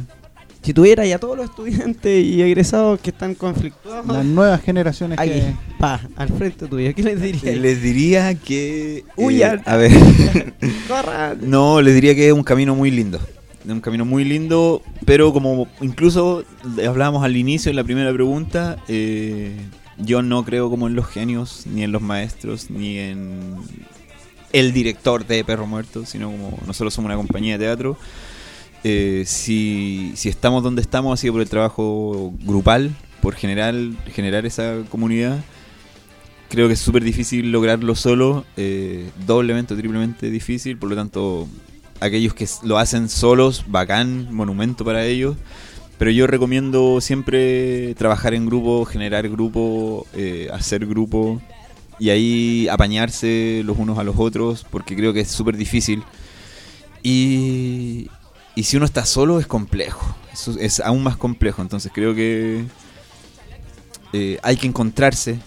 [0.64, 5.30] si tuviera ya todos los estudiantes y egresados que están conflictuados Las nuevas generaciones aquí
[5.30, 5.54] que.
[5.78, 7.52] pa al frente tuyo ¿qué les diría?
[7.52, 8.98] les diría que...
[8.98, 9.62] eh, Huyan.
[9.66, 9.92] a ver,
[11.42, 13.20] no, les diría que es un camino muy lindo.
[13.64, 16.44] Es un camino muy lindo, pero como incluso
[16.86, 19.56] hablábamos al inicio en la primera pregunta, eh,
[19.98, 23.56] yo no creo como en los genios, ni en los maestros, ni en
[24.52, 27.96] el director de Perro Muerto, sino como nosotros somos una compañía de teatro.
[28.84, 33.74] Eh, si, si estamos donde estamos ha sido por el trabajo grupal, por generar,
[34.12, 35.42] generar esa comunidad.
[36.50, 41.48] Creo que es súper difícil lograrlo solo, eh, doblemente o triplemente difícil, por lo tanto,
[42.00, 45.36] aquellos que lo hacen solos, bacán, monumento para ellos.
[45.96, 51.40] Pero yo recomiendo siempre trabajar en grupo, generar grupo, eh, hacer grupo
[51.98, 56.02] y ahí apañarse los unos a los otros, porque creo que es súper difícil.
[57.02, 58.10] Y,
[58.54, 60.14] y si uno está solo es complejo,
[60.60, 62.64] es aún más complejo, entonces creo que
[64.12, 65.38] eh, hay que encontrarse,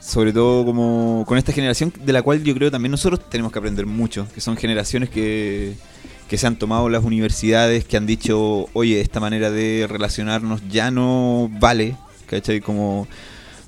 [0.00, 3.58] sobre todo como con esta generación de la cual yo creo también nosotros tenemos que
[3.58, 5.74] aprender mucho, que son generaciones que,
[6.28, 10.90] que se han tomado las universidades, que han dicho, oye, esta manera de relacionarnos ya
[10.90, 11.96] no vale,
[12.26, 12.60] ¿cachai?
[12.60, 13.08] Como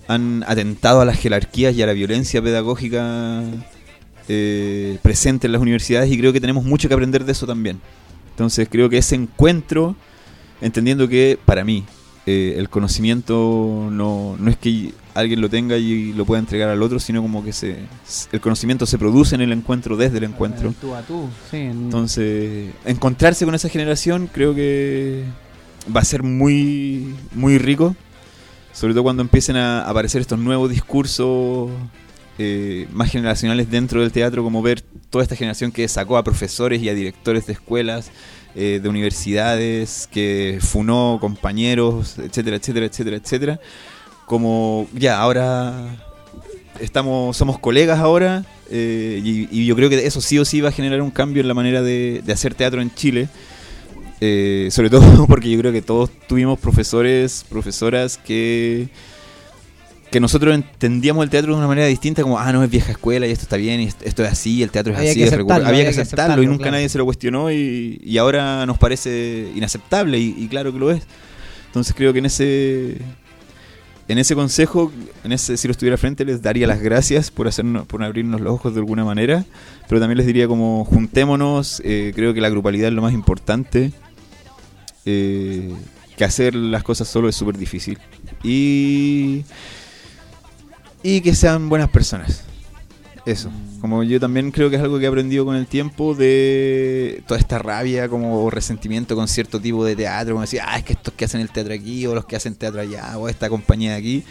[0.09, 3.43] han atentado a las jerarquías y a la violencia pedagógica
[4.29, 7.81] eh, presente en las universidades y creo que tenemos mucho que aprender de eso también.
[8.35, 9.95] Entonces creo que ese encuentro,
[10.61, 11.85] entendiendo que para mí
[12.27, 16.83] eh, el conocimiento no, no es que alguien lo tenga y lo pueda entregar al
[16.83, 17.77] otro, sino como que se,
[18.33, 20.75] el conocimiento se produce en el encuentro, desde el encuentro.
[20.81, 21.59] Tú a tú, sí.
[21.59, 25.23] en- Entonces, encontrarse con esa generación creo que
[25.95, 27.95] va a ser muy, muy rico.
[28.73, 31.71] Sobre todo cuando empiecen a aparecer estos nuevos discursos
[32.39, 34.81] eh, más generacionales dentro del teatro, como ver
[35.11, 38.11] toda esta generación que sacó a profesores y a directores de escuelas,
[38.55, 43.61] eh, de universidades, que funó compañeros, etcétera, etcétera, etcétera, etcétera.
[44.27, 45.97] Como ya, ahora
[46.81, 50.71] estamos somos colegas ahora eh, y, y yo creo que eso sí o sí va
[50.71, 53.29] a generar un cambio en la manera de, de hacer teatro en Chile.
[54.21, 58.89] Eh, sobre todo porque yo creo que todos tuvimos profesores, profesoras que
[60.15, 63.27] que nosotros entendíamos el teatro de una manera distinta, como, ah, no, es vieja escuela
[63.27, 65.25] y esto está bien, y est- esto es así, el teatro es Había así, que
[65.27, 66.77] es aceptarlo, había que había que aceptarlo, y aceptarlo, nunca claro.
[66.77, 70.91] nadie se lo cuestionó y, y ahora nos parece inaceptable y, y claro que lo
[70.93, 71.03] es.
[71.67, 72.99] Entonces creo que en ese
[74.07, 74.93] en ese consejo,
[75.25, 78.53] en ese si lo estuviera frente les daría las gracias por hacernos por abrirnos los
[78.53, 79.45] ojos de alguna manera,
[79.89, 83.91] pero también les diría como juntémonos, eh, creo que la grupalidad es lo más importante.
[85.07, 85.73] eh,
[86.17, 87.99] que hacer las cosas solo es súper difícil.
[88.45, 89.43] Y
[91.05, 92.43] y que sean buenas personas.
[93.25, 93.51] Eso.
[93.81, 97.39] Como yo también creo que es algo que he aprendido con el tiempo de toda
[97.39, 101.15] esta rabia como resentimiento con cierto tipo de teatro, como decir, ah, es que estos
[101.15, 103.97] que hacen el teatro aquí o los que hacen teatro allá o esta compañía de
[103.99, 104.25] aquí.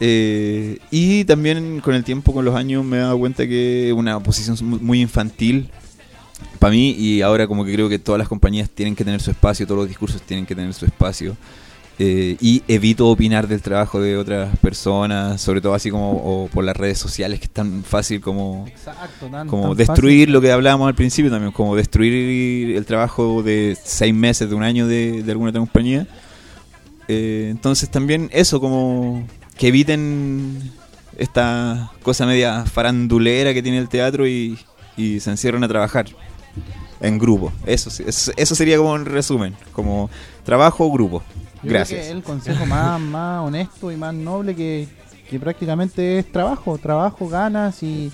[0.00, 4.18] Eh, y también con el tiempo, con los años, me he dado cuenta que una
[4.20, 5.70] posición mu- muy infantil
[6.58, 9.30] para mí y ahora como que creo que todas las compañías tienen que tener su
[9.30, 11.36] espacio, todos los discursos tienen que tener su espacio.
[11.96, 16.64] Eh, y evito opinar del trabajo de otras personas, sobre todo así como o por
[16.64, 20.32] las redes sociales, que es tan fácil como, Exacto, tan- como tan destruir fácil.
[20.32, 24.64] lo que hablábamos al principio también, como destruir el trabajo de seis meses, de un
[24.64, 26.08] año de, de alguna otra compañía.
[27.06, 29.24] Eh, entonces también eso, como
[29.56, 30.72] que eviten
[31.16, 34.58] esta cosa media farandulera que tiene el teatro y,
[34.96, 36.06] y se encierren a trabajar.
[37.00, 37.52] en grupo.
[37.66, 40.10] Eso, eso, eso sería como un resumen, como
[40.44, 41.22] trabajo grupo.
[41.64, 42.06] Yo creo Gracias.
[42.06, 44.86] que el consejo más, más honesto y más noble que,
[45.28, 48.12] que prácticamente es trabajo, trabajo, ganas y,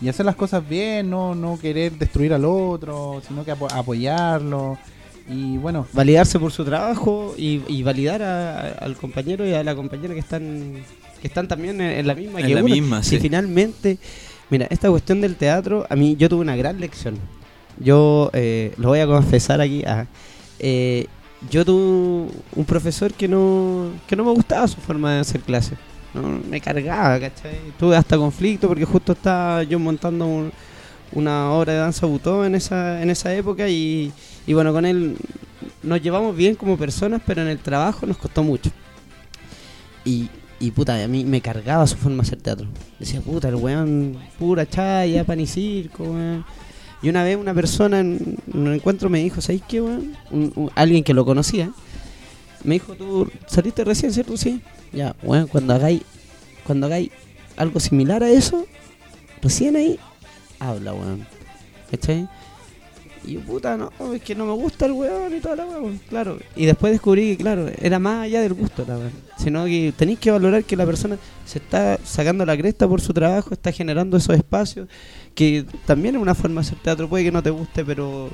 [0.00, 4.78] y hacer las cosas bien, no, no querer destruir al otro, sino que apo- apoyarlo.
[5.28, 9.64] Y bueno, Validarse por su trabajo y, y validar a- a- al compañero y a
[9.64, 10.74] la compañera que están
[11.20, 12.74] que están también en, en la misma En que la uno.
[12.74, 13.18] misma, Si sí.
[13.20, 13.96] finalmente,
[14.50, 17.18] mira, esta cuestión del teatro, a mí yo tuve una gran lección.
[17.80, 19.82] Yo eh, lo voy a confesar aquí.
[19.86, 20.04] ah,
[20.58, 21.06] eh,
[21.50, 25.78] yo tuve un profesor que no, que no me gustaba su forma de hacer clases.
[26.14, 27.58] No, me cargaba, ¿cachai?
[27.78, 30.52] Tuve hasta conflicto porque justo estaba yo montando un-
[31.12, 34.12] una obra de danza butó en esa, en esa época y,
[34.46, 35.16] y bueno, con él
[35.82, 38.70] nos llevamos bien como personas, pero en el trabajo nos costó mucho.
[40.04, 40.28] Y,
[40.60, 42.66] y puta, a mí me cargaba su forma de hacer teatro.
[42.98, 46.44] Decía, puta, el weón, pura chaya, pan y circo, weón.
[47.04, 50.16] Y una vez una persona en un encuentro me dijo, ¿sabes qué, weón?
[50.74, 51.70] Alguien que lo conocía,
[52.62, 54.38] me dijo, tú saliste recién, ¿cierto?
[54.38, 54.62] Sí.
[54.90, 56.00] Ya, weón, cuando hagáis,
[56.66, 57.10] cuando hagáis
[57.58, 58.64] algo similar a eso,
[59.42, 59.98] recién ahí,
[60.58, 61.26] habla, weón.
[61.90, 62.26] ¿Cachai?
[63.22, 66.00] Y yo, puta, no, es que no me gusta el weón y toda la weón,
[66.08, 66.38] claro.
[66.56, 69.12] Y después descubrí que, claro, era más allá del gusto, la weón.
[69.44, 73.12] Sino que tenéis que valorar que la persona se está sacando la cresta por su
[73.12, 74.88] trabajo, está generando esos espacios,
[75.34, 78.30] que también es una forma de hacer teatro, puede que no te guste, pero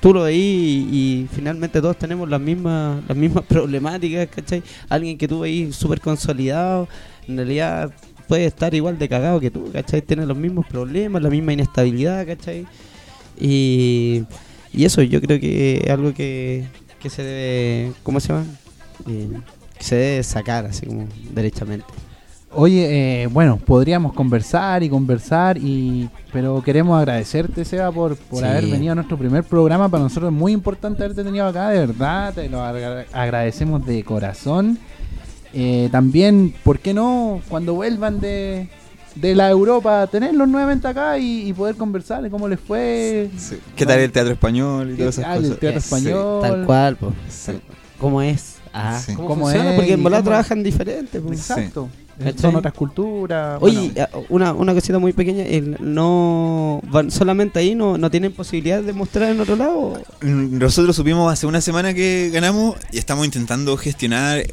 [0.00, 4.62] tú lo veís y, finalmente todos tenemos las mismas, las mismas problemáticas, ¿cachai?
[4.88, 6.86] Alguien que tú veís súper consolidado,
[7.26, 7.92] en realidad
[8.28, 10.00] puede estar igual de cagado que tú, ¿cachai?
[10.00, 12.68] Tiene los mismos problemas, la misma inestabilidad, ¿cachai?
[13.36, 14.22] Y,
[14.72, 16.66] y eso yo creo que es algo que,
[17.00, 18.44] que se debe, ¿cómo se llama?
[19.08, 19.28] Eh,
[19.82, 21.84] que se debe sacar así como derechamente.
[22.54, 28.44] Oye, eh, bueno, podríamos conversar y conversar, y pero queremos agradecerte, Seba, por, por Sí.
[28.44, 29.88] haber venido a nuestro primer programa.
[29.88, 34.04] Para nosotros es muy importante haberte tenido acá, de verdad, te lo agra- agradecemos de
[34.04, 34.78] corazón.
[35.54, 38.68] Eh, también, ¿por qué no, cuando vuelvan de,
[39.14, 43.30] de la Europa, tenerlos nuevamente acá y, y poder conversar de cómo les fue?
[43.38, 43.56] Sí.
[43.74, 46.38] ¿Qué tal el teatro español y ¿Qué todas esas tal el teatro Sí, español?
[46.42, 47.14] Tal cual, pues.
[47.30, 47.52] Sí.
[47.98, 48.51] ¿Cómo es?
[48.72, 49.14] Ah, Sí.
[49.14, 49.70] ¿Cómo, ¿Cómo funciona?
[49.70, 51.20] es Porque en volada trabajan diferente.
[51.20, 51.38] pues.
[51.40, 51.88] Exacto.
[52.40, 53.58] Son otras culturas.
[53.60, 54.08] Oye, bueno.
[54.12, 58.80] ah, una, una cosita muy pequeña, el- no van solamente ahí, no, no tienen posibilidad
[58.82, 60.00] de mostrar en otro lado.
[60.20, 64.44] Nosotros supimos hace una semana que ganamos y estamos intentando gestionar,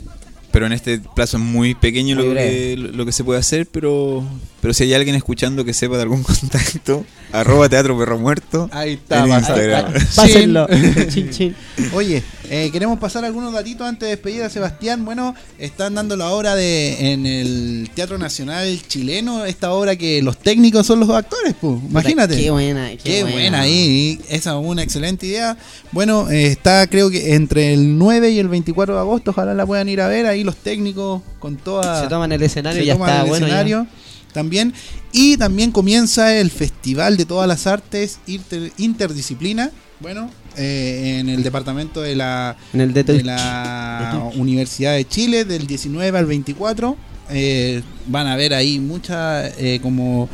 [0.51, 2.49] pero en este plazo es muy pequeño Muy lo breve.
[2.49, 4.23] que, lo que se puede hacer, pero
[4.61, 8.69] pero si hay alguien escuchando que sepa de algún contacto, arroba teatro perro muerto.
[8.71, 9.93] Ahí está, en Instagram.
[10.15, 10.67] Pásenlo.
[11.09, 11.55] chin, chin.
[11.93, 15.05] Oye, eh, queremos pasar algunos datitos antes de despedir a Sebastián.
[15.05, 20.37] Bueno, están dando la obra de en el Teatro Nacional chileno, esta obra que los
[20.37, 21.79] técnicos son los actores, pues.
[21.89, 22.35] Imagínate.
[22.35, 25.57] Qué buena, qué, Qué buena ahí, esa es una excelente idea.
[25.91, 29.65] Bueno, eh, está creo que entre el 9 y el 24 de agosto, ojalá la
[29.65, 32.01] puedan ir a ver, ahí los técnicos con toda...
[32.01, 33.47] Se toman el escenario y ya toman está el bueno.
[33.47, 33.87] ya.
[34.33, 34.73] También.
[35.11, 41.43] Y también comienza el Festival de Todas las Artes Inter- Interdisciplina, bueno, eh, en el
[41.43, 46.95] departamento de la, En el de de la Universidad de Chile, del 19 al 24.
[47.31, 50.29] Eh, van a ver ahí muchas eh, como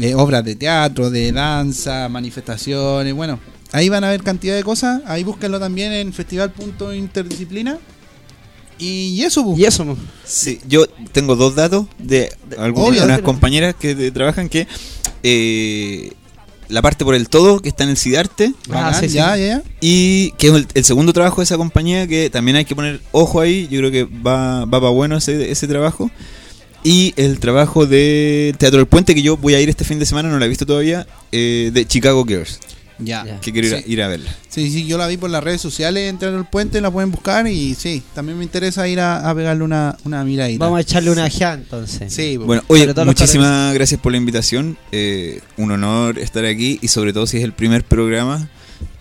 [0.00, 3.40] eh, obras de teatro, de danza, manifestaciones, bueno.
[3.72, 5.02] Ahí van a ver cantidad de cosas.
[5.06, 7.78] Ahí búsquenlo también en festival.interdisciplina.
[8.78, 9.58] Y eso, pues.
[9.58, 9.96] Y eso.
[10.24, 14.66] Sí, yo tengo dos datos de algunas compañeras que de- trabajan que
[15.22, 16.12] eh,
[16.68, 19.14] la parte por el todo que está en el CIDARTE Bacán, Ah, sí, sí.
[19.14, 19.62] ya, ya, ya.
[19.80, 23.00] y que es el, el segundo trabajo de esa compañía que también hay que poner
[23.12, 26.10] ojo ahí, yo creo que va, va para bueno ese, ese trabajo.
[26.84, 30.06] Y el trabajo de Teatro del Puente que yo voy a ir este fin de
[30.06, 32.60] semana, no la he visto todavía, eh, de Chicago Girls,
[32.98, 33.24] Ya.
[33.26, 33.40] Ya.
[33.40, 34.30] que quiero ir, a, ir a verla.
[34.48, 37.46] Sí, sí, yo la vi por las redes sociales, entrar al puente, la pueden buscar
[37.46, 40.64] y sí, también me interesa ir a, a pegarle una, una miradita.
[40.64, 42.12] Vamos a echarle una ja entonces.
[42.12, 44.78] Sí, Bueno, oye, muchísimas gracias por la invitación.
[44.92, 48.48] eh, un honor estar aquí y sobre todo si es el primer programa.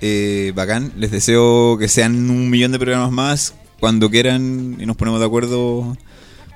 [0.01, 0.91] eh, bacán.
[0.97, 3.53] Les deseo que sean un millón de programas más.
[3.79, 5.97] Cuando quieran y nos ponemos de acuerdo,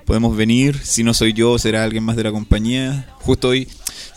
[0.06, 0.80] podemos venir.
[0.84, 3.08] Si no soy yo, será alguien más de la compañía.
[3.22, 3.68] Justo hoy,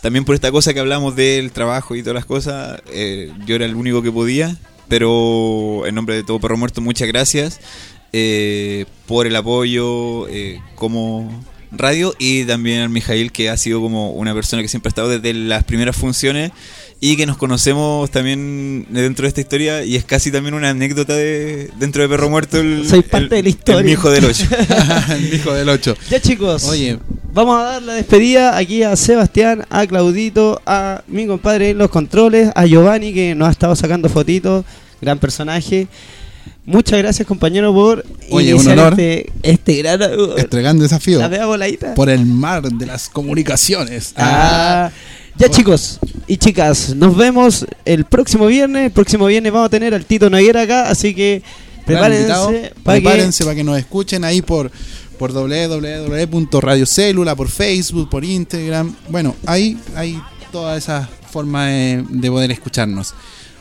[0.03, 3.63] también por esta cosa que hablamos del trabajo y todas las cosas, eh, yo era
[3.63, 4.57] el único que podía.
[4.89, 7.61] Pero en nombre de todo Perro Muerto, muchas gracias
[8.11, 14.11] eh, por el apoyo eh, como radio y también al Mijail que ha sido como
[14.11, 16.51] una persona que siempre ha estado desde las primeras funciones
[17.03, 21.13] y que nos conocemos también dentro de esta historia y es casi también una anécdota
[21.13, 23.81] de dentro de Perro Muerto el, Soy parte de la historia.
[23.81, 24.45] el hijo del 8
[25.11, 25.97] El hijo del 8.
[26.09, 26.97] Ya chicos, Oye,
[27.33, 31.89] vamos a dar la despedida aquí a Sebastián, a Claudito, a mi compadre en los
[31.89, 34.63] controles, a Giovanni que nos ha estado sacando fotitos,
[35.01, 35.89] gran personaje.
[36.65, 38.93] Muchas gracias compañero por Oye, un honor.
[38.93, 39.99] este, este gran...
[40.37, 41.93] este gran desafío la voladita.
[41.95, 44.13] por el mar de las comunicaciones.
[44.15, 44.89] Ah,
[45.35, 48.85] ya chicos y chicas, nos vemos el próximo viernes.
[48.85, 51.43] El próximo viernes vamos a tener al Tito Noguera acá, así que
[51.85, 54.71] prepárense para que Prepárense para que nos escuchen ahí por
[55.17, 58.95] por www.radiocélula, por Facebook, por Instagram.
[59.09, 60.19] Bueno, ahí hay
[60.51, 63.13] todas esas formas de, de poder escucharnos.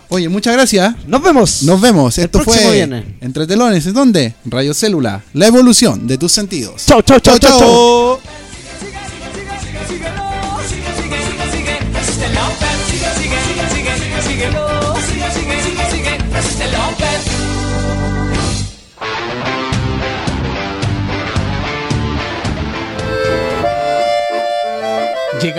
[0.08, 0.94] Oye, muchas gracias.
[1.06, 1.62] nos vemos.
[1.62, 2.18] Nos vemos.
[2.18, 3.04] El Esto fue viernes.
[3.20, 3.86] Entre Telones.
[3.86, 4.34] ¿En dónde?
[4.44, 5.22] Radio Célula.
[5.32, 6.84] La evolución de tus sentidos.
[6.84, 8.20] Chau, chau, chau, chau, chau.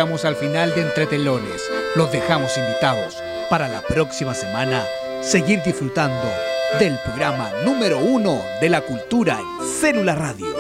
[0.03, 1.71] Al final de Entretelones.
[1.95, 4.85] Los dejamos invitados para la próxima semana
[5.21, 6.29] seguir disfrutando
[6.77, 10.53] del programa número uno de la cultura en Célula Radio.